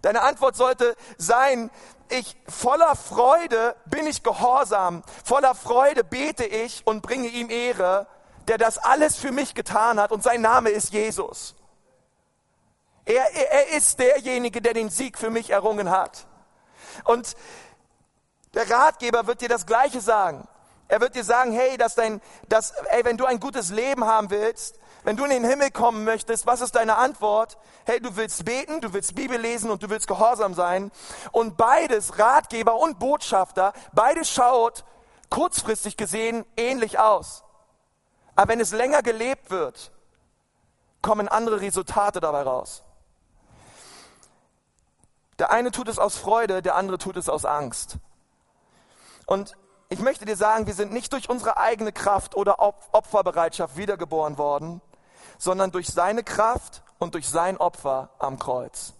Deine 0.02 0.22
Antwort 0.22 0.56
sollte 0.56 0.96
sein, 1.18 1.70
ich 2.08 2.36
voller 2.48 2.96
Freude 2.96 3.76
bin 3.86 4.06
ich 4.06 4.22
gehorsam, 4.22 5.02
voller 5.24 5.54
Freude 5.54 6.02
bete 6.02 6.44
ich 6.44 6.86
und 6.86 7.02
bringe 7.02 7.28
ihm 7.28 7.50
Ehre, 7.50 8.06
der 8.48 8.58
das 8.58 8.78
alles 8.78 9.16
für 9.16 9.30
mich 9.30 9.54
getan 9.54 10.00
hat 10.00 10.10
und 10.10 10.22
sein 10.22 10.40
Name 10.40 10.70
ist 10.70 10.92
Jesus. 10.92 11.54
Er, 13.04 13.24
er 13.34 13.76
ist 13.76 13.98
derjenige, 13.98 14.60
der 14.60 14.74
den 14.74 14.90
Sieg 14.90 15.18
für 15.18 15.30
mich 15.30 15.50
errungen 15.50 15.90
hat. 15.90 16.26
Und 17.04 17.34
der 18.54 18.68
Ratgeber 18.70 19.26
wird 19.26 19.40
dir 19.40 19.48
das 19.48 19.66
Gleiche 19.66 20.00
sagen. 20.00 20.46
Er 20.88 21.00
wird 21.00 21.14
dir 21.14 21.24
sagen, 21.24 21.52
hey, 21.52 21.76
dass 21.76 21.94
dein, 21.94 22.20
dass, 22.48 22.72
ey, 22.90 23.04
wenn 23.04 23.16
du 23.16 23.24
ein 23.24 23.38
gutes 23.38 23.70
Leben 23.70 24.04
haben 24.04 24.30
willst, 24.30 24.80
wenn 25.04 25.16
du 25.16 25.24
in 25.24 25.30
den 25.30 25.44
Himmel 25.44 25.70
kommen 25.70 26.04
möchtest, 26.04 26.46
was 26.46 26.60
ist 26.60 26.74
deine 26.74 26.96
Antwort? 26.96 27.58
Hey, 27.86 28.00
du 28.00 28.16
willst 28.16 28.44
beten, 28.44 28.80
du 28.80 28.92
willst 28.92 29.14
Bibel 29.14 29.38
lesen 29.38 29.70
und 29.70 29.82
du 29.82 29.88
willst 29.88 30.08
gehorsam 30.08 30.52
sein. 30.52 30.90
Und 31.30 31.56
beides, 31.56 32.18
Ratgeber 32.18 32.76
und 32.76 32.98
Botschafter, 32.98 33.72
beides 33.92 34.30
schaut 34.30 34.84
kurzfristig 35.30 35.96
gesehen 35.96 36.44
ähnlich 36.56 36.98
aus. 36.98 37.44
Aber 38.34 38.48
wenn 38.48 38.60
es 38.60 38.72
länger 38.72 39.02
gelebt 39.02 39.50
wird, 39.50 39.92
kommen 41.02 41.28
andere 41.28 41.60
Resultate 41.60 42.20
dabei 42.20 42.42
raus. 42.42 42.82
Der 45.40 45.50
eine 45.50 45.70
tut 45.70 45.88
es 45.88 45.98
aus 45.98 46.18
Freude, 46.18 46.60
der 46.60 46.76
andere 46.76 46.98
tut 46.98 47.16
es 47.16 47.30
aus 47.30 47.46
Angst. 47.46 47.96
Und 49.24 49.56
ich 49.88 49.98
möchte 49.98 50.26
dir 50.26 50.36
sagen, 50.36 50.66
wir 50.66 50.74
sind 50.74 50.92
nicht 50.92 51.14
durch 51.14 51.30
unsere 51.30 51.56
eigene 51.56 51.92
Kraft 51.92 52.36
oder 52.36 52.60
Opferbereitschaft 52.60 53.78
wiedergeboren 53.78 54.36
worden, 54.36 54.82
sondern 55.38 55.72
durch 55.72 55.88
seine 55.88 56.22
Kraft 56.22 56.82
und 56.98 57.14
durch 57.14 57.26
sein 57.26 57.56
Opfer 57.56 58.10
am 58.18 58.38
Kreuz. 58.38 58.92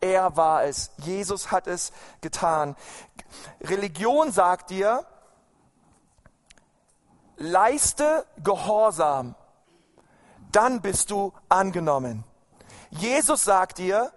Er 0.00 0.36
war 0.36 0.64
es. 0.64 0.90
Jesus 0.98 1.52
hat 1.52 1.68
es 1.68 1.92
getan. 2.20 2.74
Religion 3.60 4.32
sagt 4.32 4.70
dir, 4.70 5.06
leiste 7.36 8.26
Gehorsam, 8.42 9.36
dann 10.50 10.82
bist 10.82 11.12
du 11.12 11.32
angenommen. 11.48 12.24
Jesus 12.90 13.44
sagt 13.44 13.78
dir, 13.78 14.12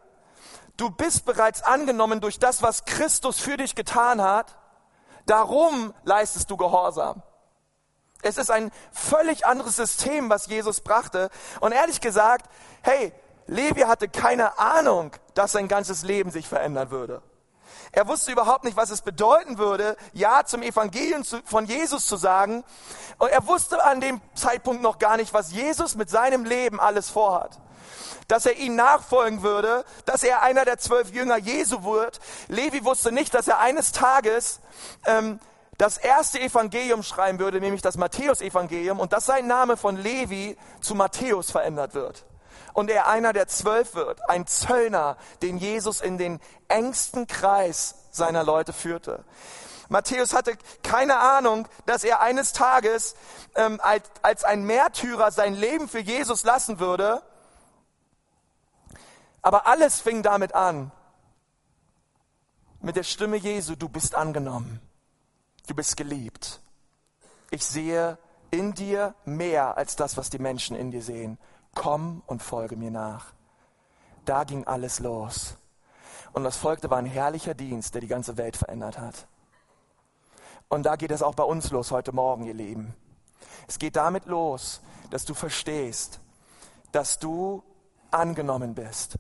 Du 0.78 0.92
bist 0.92 1.26
bereits 1.26 1.64
angenommen 1.64 2.22
durch 2.22 2.38
das, 2.38 2.62
was 2.62 2.86
Christus 2.86 3.40
für 3.40 3.58
dich 3.58 3.74
getan 3.74 4.22
hat. 4.22 4.56
Darum 5.26 5.94
leistest 6.04 6.50
du 6.52 6.58
Gehorsam. 6.58 7.24
Es 8.22 8.38
ist 8.38 8.52
ein 8.52 8.72
völlig 8.92 9.46
anderes 9.46 9.76
System, 9.76 10.30
was 10.30 10.48
Jesus 10.48 10.82
brachte. 10.82 11.30
Und 11.60 11.72
ehrlich 11.72 12.00
gesagt, 12.00 12.50
hey, 12.82 13.12
Levi 13.48 13.82
hatte 13.82 14.08
keine 14.08 14.60
Ahnung, 14.60 15.12
dass 15.34 15.52
sein 15.52 15.68
ganzes 15.68 16.04
Leben 16.04 16.32
sich 16.32 16.48
verändern 16.48 16.92
würde. 16.92 17.22
Er 17.92 18.08
wusste 18.08 18.32
überhaupt 18.32 18.64
nicht, 18.64 18.78
was 18.78 18.90
es 18.90 19.02
bedeuten 19.02 19.58
würde, 19.58 19.98
Ja 20.14 20.44
zum 20.46 20.62
Evangelium 20.62 21.24
von 21.46 21.66
Jesus 21.66 22.06
zu 22.06 22.18
sagen. 22.18 22.64
Und 23.18 23.30
er 23.30 23.48
wusste 23.48 23.84
an 23.84 24.02
dem 24.02 24.22
Zeitpunkt 24.36 24.82
noch 24.82 25.00
gar 25.00 25.18
nicht, 25.18 25.34
was 25.34 25.52
Jesus 25.52 25.96
mit 25.96 26.10
seinem 26.10 26.46
Leben 26.46 26.80
alles 26.80 27.10
vorhat. 27.10 27.60
Dass 28.28 28.46
er 28.46 28.58
ihm 28.58 28.76
nachfolgen 28.76 29.44
würde, 29.44 29.86
dass 30.06 30.24
er 30.24 30.42
einer 30.42 30.66
der 30.66 30.78
zwölf 30.78 31.12
Jünger 31.12 31.38
Jesu 31.38 31.84
wird. 31.84 32.20
Levi 32.48 32.84
wusste 32.84 33.12
nicht, 33.12 33.34
dass 33.34 33.48
er 33.48 33.60
eines 33.60 33.92
Tages 33.92 34.60
ähm, 35.06 35.40
das 35.78 35.98
erste 35.98 36.40
Evangelium 36.40 37.04
schreiben 37.04 37.40
würde, 37.40 37.60
nämlich 37.60 37.82
das 37.82 37.98
Matthäus-Evangelium, 37.98 39.00
und 39.00 39.14
dass 39.14 39.26
sein 39.26 39.48
Name 39.48 39.78
von 39.78 39.96
Levi 39.96 40.58
zu 40.82 40.96
Matthäus 40.96 41.52
verändert 41.52 41.94
wird. 41.94 42.26
Und 42.74 42.90
er 42.90 43.08
einer 43.08 43.34
der 43.34 43.48
zwölf 43.48 43.96
wird, 43.96 44.28
ein 44.30 44.48
Zöllner, 44.48 45.18
den 45.42 45.58
Jesus 45.58 46.02
in 46.02 46.18
den 46.18 46.40
engsten 46.68 47.28
Kreis 47.28 47.96
seiner 48.12 48.44
Leute 48.44 48.74
führte. 48.74 49.24
Matthäus 49.90 50.34
hatte 50.34 50.58
keine 50.84 51.18
Ahnung, 51.18 51.68
dass 51.86 52.04
er 52.04 52.20
eines 52.22 52.54
Tages 52.54 53.16
ähm, 53.56 53.80
als, 53.82 54.04
als 54.22 54.44
ein 54.44 54.64
Märtyrer 54.64 55.32
sein 55.32 55.54
Leben 55.54 55.88
für 55.88 56.00
Jesus 56.00 56.44
lassen 56.44 56.80
würde. 56.80 57.22
Aber 59.48 59.66
alles 59.66 60.02
fing 60.02 60.24
damit 60.24 60.54
an, 60.54 60.92
mit 62.82 62.98
der 62.98 63.04
Stimme 63.04 63.38
Jesu, 63.38 63.78
du 63.78 63.88
bist 63.88 64.14
angenommen. 64.14 64.82
Du 65.68 65.74
bist 65.74 65.96
geliebt. 65.96 66.60
Ich 67.50 67.66
sehe 67.66 68.18
in 68.52 68.74
dir 68.74 69.16
mehr 69.24 69.78
als 69.78 69.96
das, 69.96 70.18
was 70.18 70.30
die 70.30 70.38
Menschen 70.38 70.76
in 70.76 70.92
dir 70.92 71.02
sehen. 71.02 71.38
Komm 71.74 72.24
und 72.28 72.44
folge 72.44 72.76
mir 72.76 72.92
nach. 72.92 73.28
Da 74.26 74.44
ging 74.44 74.68
alles 74.68 75.00
los. 75.00 75.56
Und 76.34 76.44
was 76.44 76.58
folgte, 76.58 76.90
war 76.90 76.98
ein 76.98 77.06
herrlicher 77.06 77.54
Dienst, 77.54 77.94
der 77.94 78.02
die 78.02 78.08
ganze 78.08 78.36
Welt 78.36 78.58
verändert 78.58 79.00
hat. 79.00 79.28
Und 80.68 80.84
da 80.84 80.98
geht 80.98 81.12
es 81.12 81.24
auch 81.24 81.36
bei 81.36 81.44
uns 81.44 81.72
los 81.72 81.92
heute 81.92 82.12
Morgen, 82.12 82.44
ihr 82.44 82.54
Lieben. 82.54 82.94
Es 83.66 83.80
geht 83.80 83.96
damit 83.96 84.26
los, 84.26 84.82
dass 85.10 85.24
du 85.24 85.34
verstehst, 85.34 86.20
dass 86.92 87.18
du 87.18 87.64
angenommen 88.12 88.76
bist. 88.76 89.18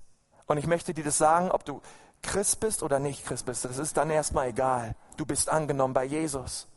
Und 0.48 0.58
ich 0.58 0.66
möchte 0.68 0.94
dir 0.94 1.04
das 1.04 1.18
sagen, 1.18 1.52
ob 1.52 1.66
du 1.66 1.82
Christ 2.24 2.60
bist 2.60 2.82
oder 2.82 3.00
nicht 3.00 3.26
Christ 3.26 3.46
bist, 3.46 3.66
das 3.66 3.78
ist 3.78 3.98
dann 3.98 4.10
erstmal 4.10 4.50
egal. 4.50 4.96
Du 5.18 5.26
bist 5.26 5.50
angenommen 5.50 5.94
bei 5.94 6.06
Jesus. 6.06 6.68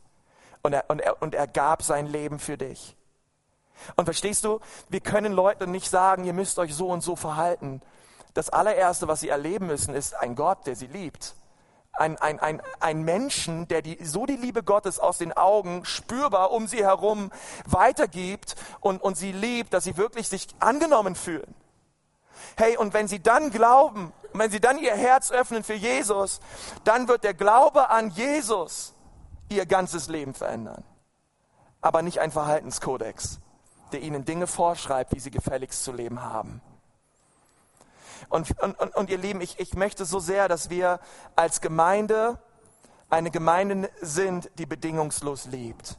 Und 0.61 0.73
er, 0.73 0.85
und, 0.89 0.99
er, 0.99 1.21
und 1.21 1.33
er 1.33 1.47
gab 1.47 1.81
sein 1.81 2.05
Leben 2.05 2.37
für 2.37 2.57
dich. 2.57 2.95
Und 3.95 4.05
verstehst 4.05 4.43
du, 4.45 4.59
wir 4.89 4.99
können 4.99 5.33
Leuten 5.33 5.71
nicht 5.71 5.89
sagen, 5.89 6.25
ihr 6.25 6.33
müsst 6.33 6.59
euch 6.59 6.75
so 6.75 6.89
und 6.89 7.01
so 7.01 7.15
verhalten. 7.15 7.81
Das 8.33 8.49
allererste, 8.49 9.07
was 9.07 9.21
sie 9.21 9.29
erleben 9.29 9.67
müssen, 9.67 9.95
ist 9.95 10.13
ein 10.15 10.35
Gott, 10.35 10.67
der 10.67 10.75
sie 10.75 10.87
liebt. 10.87 11.35
Ein, 11.93 12.17
ein, 12.19 12.39
ein, 12.39 12.61
ein 12.79 13.03
Menschen, 13.03 13.67
der 13.67 13.81
die, 13.81 14.03
so 14.03 14.25
die 14.25 14.37
Liebe 14.37 14.63
Gottes 14.63 14.99
aus 14.99 15.17
den 15.17 15.33
Augen 15.33 15.83
spürbar 15.83 16.51
um 16.51 16.67
sie 16.67 16.85
herum 16.85 17.31
weitergibt 17.65 18.55
und, 18.79 19.01
und 19.01 19.17
sie 19.17 19.33
liebt, 19.33 19.73
dass 19.73 19.83
sie 19.83 19.97
wirklich 19.97 20.29
sich 20.29 20.47
angenommen 20.59 21.15
fühlen. 21.15 21.53
Hey, 22.57 22.77
und 22.77 22.93
wenn 22.93 23.07
sie 23.07 23.21
dann 23.21 23.51
glauben 23.51 24.13
wenn 24.33 24.51
sie 24.51 24.59
dann 24.59 24.77
ihr 24.77 24.95
Herz 24.95 25.31
öffnen 25.31 25.63
für 25.63 25.73
Jesus, 25.73 26.39
dann 26.83 27.07
wird 27.07 27.23
der 27.23 27.33
Glaube 27.33 27.89
an 27.89 28.09
Jesus 28.11 28.93
ihr 29.49 29.65
ganzes 29.65 30.07
Leben 30.07 30.33
verändern. 30.33 30.83
Aber 31.81 32.01
nicht 32.01 32.19
ein 32.19 32.31
Verhaltenskodex, 32.31 33.39
der 33.91 34.01
ihnen 34.01 34.23
Dinge 34.25 34.47
vorschreibt, 34.47 35.13
wie 35.13 35.19
sie 35.19 35.31
gefälligst 35.31 35.83
zu 35.83 35.91
leben 35.91 36.21
haben. 36.21 36.61
Und, 38.29 38.57
und, 38.61 38.79
und, 38.79 38.95
und 38.95 39.09
ihr 39.09 39.17
Lieben, 39.17 39.41
ich, 39.41 39.59
ich 39.59 39.73
möchte 39.73 40.05
so 40.05 40.19
sehr, 40.19 40.47
dass 40.47 40.69
wir 40.69 40.99
als 41.35 41.59
Gemeinde 41.59 42.39
eine 43.09 43.31
Gemeinde 43.31 43.89
sind, 43.99 44.49
die 44.57 44.65
bedingungslos 44.65 45.47
liebt. 45.47 45.97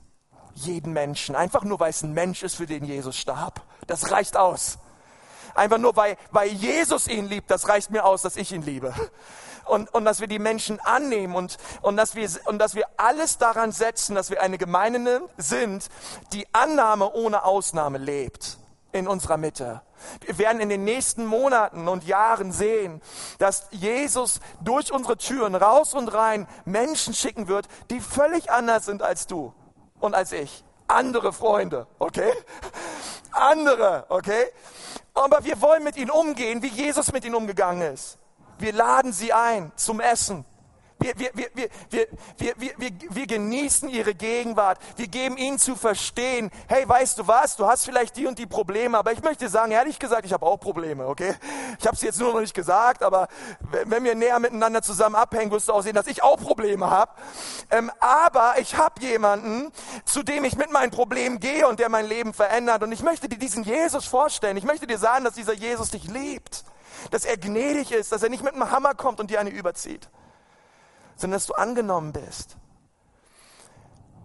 Jeden 0.54 0.94
Menschen. 0.94 1.34
Einfach 1.34 1.64
nur, 1.64 1.78
weil 1.80 1.90
es 1.90 2.02
ein 2.02 2.14
Mensch 2.14 2.42
ist, 2.42 2.54
für 2.54 2.66
den 2.66 2.84
Jesus 2.84 3.18
starb. 3.18 3.60
Das 3.86 4.10
reicht 4.10 4.36
aus. 4.36 4.78
Einfach 5.54 5.78
nur, 5.78 5.96
weil, 5.96 6.16
weil 6.30 6.48
Jesus 6.48 7.08
ihn 7.08 7.28
liebt, 7.28 7.50
das 7.50 7.68
reicht 7.68 7.90
mir 7.90 8.04
aus, 8.04 8.22
dass 8.22 8.36
ich 8.36 8.52
ihn 8.52 8.62
liebe. 8.62 8.94
Und, 9.64 9.94
und 9.94 10.04
dass 10.04 10.20
wir 10.20 10.26
die 10.26 10.40
Menschen 10.40 10.80
annehmen 10.80 11.36
und, 11.36 11.56
und, 11.82 11.96
dass 11.96 12.16
wir, 12.16 12.28
und 12.46 12.58
dass 12.58 12.74
wir 12.74 12.86
alles 12.96 13.38
daran 13.38 13.70
setzen, 13.70 14.16
dass 14.16 14.30
wir 14.30 14.42
eine 14.42 14.58
Gemeinde 14.58 15.28
sind, 15.36 15.88
die 16.32 16.46
Annahme 16.52 17.12
ohne 17.12 17.44
Ausnahme 17.44 17.98
lebt 17.98 18.58
in 18.90 19.06
unserer 19.08 19.36
Mitte. 19.36 19.82
Wir 20.20 20.38
werden 20.38 20.60
in 20.60 20.68
den 20.68 20.84
nächsten 20.84 21.26
Monaten 21.26 21.88
und 21.88 22.04
Jahren 22.04 22.52
sehen, 22.52 23.00
dass 23.38 23.66
Jesus 23.70 24.40
durch 24.60 24.92
unsere 24.92 25.16
Türen 25.16 25.54
raus 25.54 25.94
und 25.94 26.08
rein 26.08 26.46
Menschen 26.64 27.14
schicken 27.14 27.48
wird, 27.48 27.68
die 27.90 28.00
völlig 28.00 28.50
anders 28.50 28.84
sind 28.84 29.02
als 29.02 29.26
du 29.26 29.54
und 30.00 30.14
als 30.14 30.32
ich. 30.32 30.64
Andere 30.88 31.32
Freunde, 31.32 31.86
okay? 31.98 32.32
Andere, 33.30 34.06
okay? 34.08 34.44
Aber 35.14 35.44
wir 35.44 35.60
wollen 35.60 35.84
mit 35.84 35.96
ihnen 35.96 36.10
umgehen, 36.10 36.62
wie 36.62 36.68
Jesus 36.68 37.12
mit 37.12 37.24
ihnen 37.24 37.34
umgegangen 37.34 37.92
ist. 37.92 38.18
Wir 38.58 38.72
laden 38.72 39.12
sie 39.12 39.32
ein 39.32 39.72
zum 39.76 40.00
Essen. 40.00 40.44
Wir, 41.02 41.18
wir, 41.18 41.30
wir, 41.34 41.48
wir, 41.54 41.68
wir, 41.90 42.06
wir, 42.38 42.54
wir, 42.56 42.72
wir, 42.78 42.90
wir 43.10 43.26
genießen 43.26 43.88
ihre 43.88 44.14
Gegenwart. 44.14 44.78
Wir 44.96 45.08
geben 45.08 45.36
ihnen 45.36 45.58
zu 45.58 45.74
verstehen, 45.74 46.50
hey, 46.68 46.88
weißt 46.88 47.18
du 47.18 47.26
was, 47.26 47.56
du 47.56 47.66
hast 47.66 47.84
vielleicht 47.84 48.16
die 48.16 48.26
und 48.26 48.38
die 48.38 48.46
Probleme, 48.46 48.96
aber 48.96 49.10
ich 49.10 49.20
möchte 49.20 49.48
sagen, 49.48 49.72
ehrlich 49.72 49.98
gesagt, 49.98 50.24
ich 50.26 50.32
habe 50.32 50.46
auch 50.46 50.58
Probleme, 50.58 51.06
okay? 51.08 51.34
Ich 51.80 51.86
habe 51.86 51.96
es 51.96 52.02
jetzt 52.02 52.20
nur 52.20 52.32
noch 52.32 52.40
nicht 52.40 52.54
gesagt, 52.54 53.02
aber 53.02 53.26
wenn 53.84 54.04
wir 54.04 54.14
näher 54.14 54.38
miteinander 54.38 54.80
zusammen 54.80 55.16
abhängen, 55.16 55.50
wirst 55.50 55.68
du 55.68 55.72
auch 55.72 55.82
sehen, 55.82 55.94
dass 55.94 56.06
ich 56.06 56.22
auch 56.22 56.36
Probleme 56.36 56.88
habe. 56.88 57.10
Ähm, 57.70 57.90
aber 57.98 58.54
ich 58.58 58.76
habe 58.76 59.00
jemanden, 59.00 59.72
zu 60.04 60.22
dem 60.22 60.44
ich 60.44 60.56
mit 60.56 60.70
meinen 60.70 60.92
Problemen 60.92 61.40
gehe 61.40 61.66
und 61.66 61.80
der 61.80 61.88
mein 61.88 62.06
Leben 62.06 62.32
verändert. 62.32 62.84
Und 62.84 62.92
ich 62.92 63.02
möchte 63.02 63.28
dir 63.28 63.38
diesen 63.38 63.64
Jesus 63.64 64.04
vorstellen. 64.04 64.56
Ich 64.56 64.64
möchte 64.64 64.86
dir 64.86 64.98
sagen, 64.98 65.24
dass 65.24 65.34
dieser 65.34 65.54
Jesus 65.54 65.90
dich 65.90 66.04
liebt. 66.04 66.64
Dass 67.10 67.24
er 67.24 67.36
gnädig 67.36 67.90
ist, 67.90 68.12
dass 68.12 68.22
er 68.22 68.28
nicht 68.28 68.44
mit 68.44 68.54
einem 68.54 68.70
Hammer 68.70 68.94
kommt 68.94 69.18
und 69.18 69.30
dir 69.30 69.40
eine 69.40 69.50
überzieht 69.50 70.08
sondern 71.22 71.36
dass 71.36 71.46
du 71.46 71.54
angenommen 71.54 72.12
bist. 72.12 72.56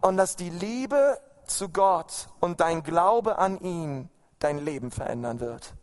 Und 0.02 0.18
dass 0.18 0.36
die 0.36 0.50
Liebe 0.50 1.22
zu 1.46 1.70
Gott 1.70 2.28
und 2.40 2.60
dein 2.60 2.82
Glaube 2.82 3.38
an 3.38 3.60
ihn 3.60 4.10
dein 4.40 4.58
Leben 4.58 4.90
verändern 4.90 5.40
wird. 5.40 5.76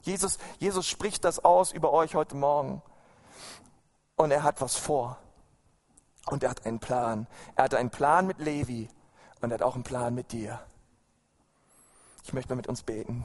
Jesus, 0.00 0.38
Jesus 0.58 0.86
spricht 0.86 1.24
das 1.24 1.44
aus 1.44 1.72
über 1.72 1.92
euch 1.92 2.14
heute 2.14 2.36
Morgen. 2.36 2.80
Und 4.16 4.30
er 4.30 4.44
hat 4.44 4.62
was 4.62 4.76
vor. 4.76 5.18
Und 6.24 6.42
er 6.42 6.50
hat 6.50 6.64
einen 6.64 6.80
Plan. 6.80 7.26
Er 7.54 7.64
hat 7.64 7.74
einen 7.74 7.90
Plan 7.90 8.26
mit 8.26 8.38
Levi 8.38 8.88
und 9.42 9.50
er 9.50 9.54
hat 9.54 9.62
auch 9.62 9.74
einen 9.74 9.84
Plan 9.84 10.14
mit 10.14 10.32
dir. 10.32 10.58
Ich 12.24 12.32
möchte 12.32 12.50
mal 12.50 12.56
mit 12.56 12.66
uns 12.66 12.82
beten. 12.82 13.24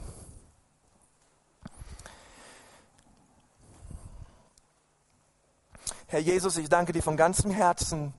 Herr 6.12 6.20
Jesus, 6.20 6.58
ich 6.58 6.68
danke 6.68 6.92
dir 6.92 7.02
von 7.02 7.16
ganzem 7.16 7.50
Herzen, 7.50 8.12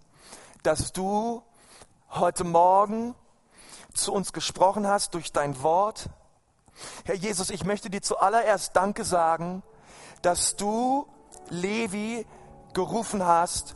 dass 0.64 0.94
du 0.94 1.44
heute 2.10 2.44
Morgen 2.44 3.14
zu 3.94 4.12
uns 4.12 4.34
gesprochen 4.34 4.88
hast 4.88 5.14
durch 5.14 5.32
dein 5.32 5.62
Wort. 5.62 6.10
Herr 7.06 7.14
Jesus, 7.14 7.52
ich 7.52 7.66
möchte 7.66 7.92
dir 7.92 8.02
zuallererst 8.02 8.76
Danke 8.76 9.04
sagen, 9.04 9.62
dass 10.24 10.56
du 10.56 11.06
Levi 11.50 12.26
gerufen 12.74 13.24
hast 13.24 13.76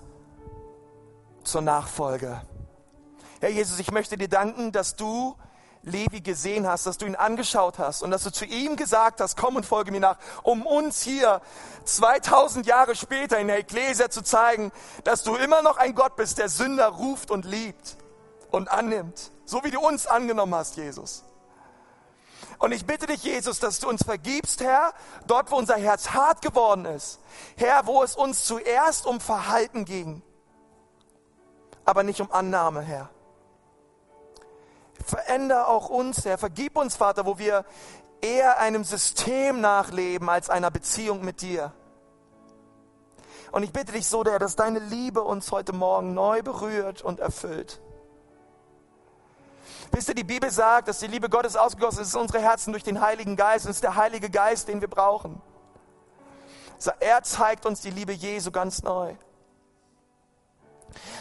zur 1.44 1.62
Nachfolge. 1.62 2.42
Herr 3.40 3.50
Jesus, 3.50 3.78
ich 3.78 3.92
möchte 3.92 4.18
dir 4.18 4.30
danken, 4.30 4.72
dass 4.72 4.96
du 4.96 5.36
Levi 5.88 6.22
gesehen 6.22 6.68
hast, 6.68 6.86
dass 6.86 6.98
du 6.98 7.06
ihn 7.06 7.16
angeschaut 7.16 7.80
hast 7.80 8.04
und 8.04 8.12
dass 8.12 8.24
du 8.24 8.32
zu 8.32 8.46
ihm 8.46 8.76
gesagt 8.76 9.22
hast, 9.22 9.38
komm 9.38 9.56
und 9.56 9.66
folge 9.66 9.92
mir 9.92 10.00
nach, 10.00 10.18
um 10.44 10.66
uns 10.66 11.02
hier 11.02 11.42
2000 11.86 12.66
Jahre 12.66 12.96
später 12.96 13.40
in 13.40 13.48
der 13.48 13.60
Ekklesia 13.60 14.10
zu 14.10 14.22
zeigen, 14.22 14.72
dass 15.04 15.24
du 15.24 15.36
immer 15.36 15.62
noch 15.62 15.78
ein 15.78 15.96
Gott 15.96 16.16
bist, 16.16 16.38
der 16.38 16.50
Sünder 16.50 16.88
ruft 16.88 17.32
und 17.32 17.46
liebt 17.46 17.98
und 18.52 18.70
annimmt, 18.70 19.32
so 19.46 19.64
wie 19.64 19.72
du 19.72 19.80
uns 19.80 20.08
angenommen 20.08 20.54
hast, 20.56 20.78
Jesus. 20.78 21.24
Und 22.60 22.72
ich 22.72 22.86
bitte 22.86 23.06
dich, 23.06 23.24
Jesus, 23.24 23.60
dass 23.60 23.80
du 23.80 23.88
uns 23.88 24.04
vergibst, 24.04 24.62
Herr, 24.62 24.94
dort, 25.28 25.52
wo 25.52 25.56
unser 25.58 25.76
Herz 25.78 26.10
hart 26.10 26.42
geworden 26.42 26.86
ist. 26.86 27.20
Herr, 27.56 27.86
wo 27.86 28.02
es 28.04 28.16
uns 28.16 28.46
zuerst 28.46 29.06
um 29.06 29.20
Verhalten 29.20 29.86
ging, 29.86 30.24
aber 31.86 32.04
nicht 32.04 32.20
um 32.20 32.32
Annahme, 32.32 32.82
Herr. 32.82 33.10
Veränder 35.08 35.68
auch 35.68 35.90
uns, 35.90 36.26
Herr. 36.26 36.38
Vergib 36.38 36.78
uns, 36.78 36.96
Vater, 36.96 37.26
wo 37.26 37.38
wir 37.38 37.66
eher 38.22 38.60
einem 38.60 38.84
System 38.84 39.62
nachleben 39.62 40.30
als 40.30 40.50
einer 40.50 40.72
Beziehung 40.72 41.24
mit 41.24 41.42
dir. 41.42 41.72
Und 43.52 43.64
ich 43.64 43.72
bitte 43.72 43.94
dich 43.94 44.08
so, 44.08 44.24
Herr, 44.26 44.40
dass 44.40 44.56
deine 44.56 44.80
Liebe 44.80 45.24
uns 45.24 45.52
heute 45.52 45.74
Morgen 45.74 46.14
neu 46.14 46.42
berührt 46.42 47.02
und 47.02 47.20
erfüllt. 47.20 47.80
Wisst 49.92 50.10
ihr, 50.10 50.16
die 50.16 50.24
Bibel 50.24 50.52
sagt, 50.52 50.90
dass 50.90 51.00
die 51.00 51.08
Liebe 51.08 51.30
Gottes 51.30 51.56
ausgegossen 51.56 52.02
ist 52.02 52.14
in 52.14 52.22
unsere 52.22 52.40
Herzen 52.40 52.74
durch 52.74 52.84
den 52.84 53.00
Heiligen 53.00 53.36
Geist. 53.36 53.66
Und 53.66 53.72
es 53.72 53.78
ist 53.78 53.84
der 53.84 53.96
Heilige 53.96 54.30
Geist, 54.30 54.68
den 54.68 54.82
wir 54.82 54.90
brauchen. 54.90 55.42
Er 57.00 57.24
zeigt 57.24 57.66
uns 57.66 57.82
die 57.82 57.90
Liebe 57.90 58.12
Jesu 58.12 58.52
ganz 58.52 58.84
neu. 58.84 59.16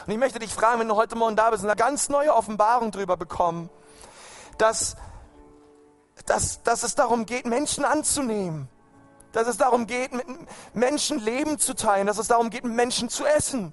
Und 0.07 0.13
ich 0.13 0.19
möchte 0.19 0.39
dich 0.39 0.53
fragen, 0.53 0.81
wenn 0.81 0.89
du 0.89 0.97
heute 0.97 1.17
Morgen 1.17 1.37
da 1.37 1.51
bist, 1.51 1.65
eine 1.65 1.77
ganz 1.77 2.09
neue 2.09 2.35
Offenbarung 2.35 2.91
darüber 2.91 3.17
bekommen, 3.17 3.71
dass, 4.59 4.97
dass, 6.27 6.63
dass 6.63 6.83
es 6.83 6.95
darum 6.95 7.27
geht, 7.27 7.47
Menschen 7.47 7.85
anzunehmen. 7.85 8.69
Dass 9.33 9.49
es 9.49 9.59
darum 9.59 9.87
geht, 9.87 10.13
mit 10.13 10.27
Menschen 10.73 11.19
Leben 11.19 11.59
zu 11.59 11.75
teilen. 11.75 12.07
Dass 12.07 12.19
es 12.19 12.29
darum 12.29 12.51
geht, 12.51 12.65
mit 12.65 12.75
Menschen 12.75 13.09
zu 13.09 13.27
essen. 13.27 13.73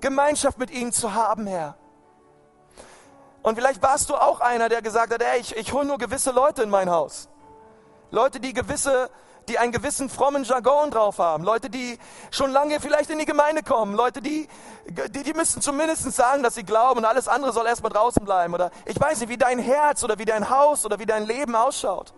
Gemeinschaft 0.00 0.58
mit 0.58 0.70
ihnen 0.70 0.92
zu 0.92 1.14
haben, 1.14 1.46
Herr. 1.46 1.76
Und 3.42 3.56
vielleicht 3.56 3.82
warst 3.82 4.08
du 4.08 4.14
auch 4.14 4.40
einer, 4.40 4.68
der 4.68 4.82
gesagt 4.82 5.12
hat, 5.12 5.22
ey, 5.22 5.40
ich, 5.40 5.56
ich 5.56 5.72
hole 5.72 5.84
nur 5.84 5.98
gewisse 5.98 6.30
Leute 6.30 6.62
in 6.62 6.70
mein 6.70 6.90
Haus. 6.90 7.28
Leute, 8.10 8.40
die 8.40 8.52
gewisse 8.52 9.10
die 9.48 9.58
einen 9.58 9.72
gewissen 9.72 10.08
frommen 10.08 10.44
Jargon 10.44 10.90
drauf 10.90 11.18
haben, 11.18 11.44
Leute, 11.44 11.70
die 11.70 11.98
schon 12.30 12.50
lange 12.50 12.80
vielleicht 12.80 13.10
in 13.10 13.18
die 13.18 13.24
Gemeinde 13.24 13.62
kommen, 13.62 13.94
Leute, 13.94 14.20
die, 14.20 14.48
die, 14.86 15.22
die 15.22 15.34
müssen 15.34 15.62
zumindest 15.62 16.10
sagen, 16.12 16.42
dass 16.42 16.54
sie 16.54 16.64
glauben 16.64 16.98
und 16.98 17.04
alles 17.04 17.28
andere 17.28 17.52
soll 17.52 17.66
erstmal 17.66 17.92
draußen 17.92 18.24
bleiben. 18.24 18.54
Oder 18.54 18.70
ich 18.84 19.00
weiß 19.00 19.20
nicht, 19.20 19.28
wie 19.28 19.36
dein 19.36 19.58
Herz 19.58 20.04
oder 20.04 20.18
wie 20.18 20.24
dein 20.24 20.50
Haus 20.50 20.84
oder 20.84 20.98
wie 20.98 21.06
dein 21.06 21.26
Leben 21.26 21.54
ausschaut. 21.54 22.12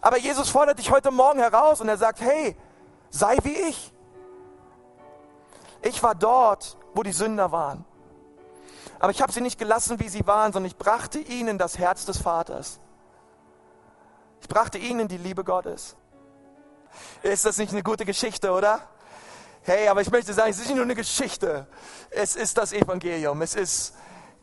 Aber 0.00 0.18
Jesus 0.18 0.48
fordert 0.50 0.78
dich 0.78 0.90
heute 0.90 1.10
Morgen 1.10 1.40
heraus 1.40 1.80
und 1.80 1.88
er 1.88 1.96
sagt, 1.96 2.20
hey, 2.20 2.56
sei 3.10 3.36
wie 3.42 3.56
ich. 3.68 3.92
Ich 5.82 6.02
war 6.02 6.14
dort, 6.14 6.76
wo 6.94 7.02
die 7.02 7.12
Sünder 7.12 7.52
waren. 7.52 7.84
Aber 8.98 9.10
ich 9.10 9.22
habe 9.22 9.32
sie 9.32 9.40
nicht 9.40 9.58
gelassen, 9.58 10.00
wie 10.00 10.08
sie 10.08 10.26
waren, 10.26 10.52
sondern 10.52 10.66
ich 10.66 10.76
brachte 10.76 11.18
ihnen 11.18 11.58
das 11.58 11.78
Herz 11.78 12.04
des 12.04 12.18
Vaters. 12.18 12.80
Ich 14.40 14.48
brachte 14.48 14.78
ihnen 14.78 15.08
die 15.08 15.18
Liebe 15.18 15.44
Gottes. 15.44 15.96
Ist 17.22 17.44
das 17.44 17.58
nicht 17.58 17.72
eine 17.72 17.82
gute 17.82 18.04
Geschichte, 18.04 18.50
oder? 18.50 18.80
Hey, 19.62 19.88
aber 19.88 20.00
ich 20.00 20.10
möchte 20.10 20.32
sagen, 20.32 20.50
es 20.50 20.58
ist 20.58 20.66
nicht 20.66 20.76
nur 20.76 20.84
eine 20.84 20.94
Geschichte. 20.94 21.66
Es 22.10 22.36
ist 22.36 22.56
das 22.56 22.72
Evangelium. 22.72 23.42
Es 23.42 23.54
ist, 23.54 23.94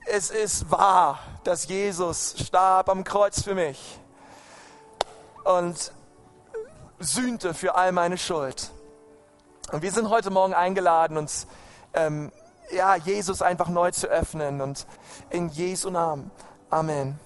es 0.05 0.29
ist 0.29 0.69
wahr, 0.69 1.19
dass 1.43 1.67
Jesus 1.67 2.35
starb 2.45 2.89
am 2.89 3.03
Kreuz 3.03 3.41
für 3.41 3.55
mich 3.55 3.99
und 5.43 5.91
sühnte 6.99 7.53
für 7.53 7.75
all 7.75 7.91
meine 7.91 8.17
Schuld. 8.17 8.71
Und 9.71 9.81
wir 9.81 9.91
sind 9.91 10.09
heute 10.09 10.29
Morgen 10.29 10.53
eingeladen, 10.53 11.17
uns 11.17 11.47
ähm, 11.93 12.31
ja, 12.71 12.95
Jesus 12.95 13.41
einfach 13.41 13.67
neu 13.67 13.91
zu 13.91 14.07
öffnen. 14.07 14.61
Und 14.61 14.85
in 15.29 15.49
Jesu 15.49 15.89
Namen. 15.89 16.29
Amen. 16.69 17.19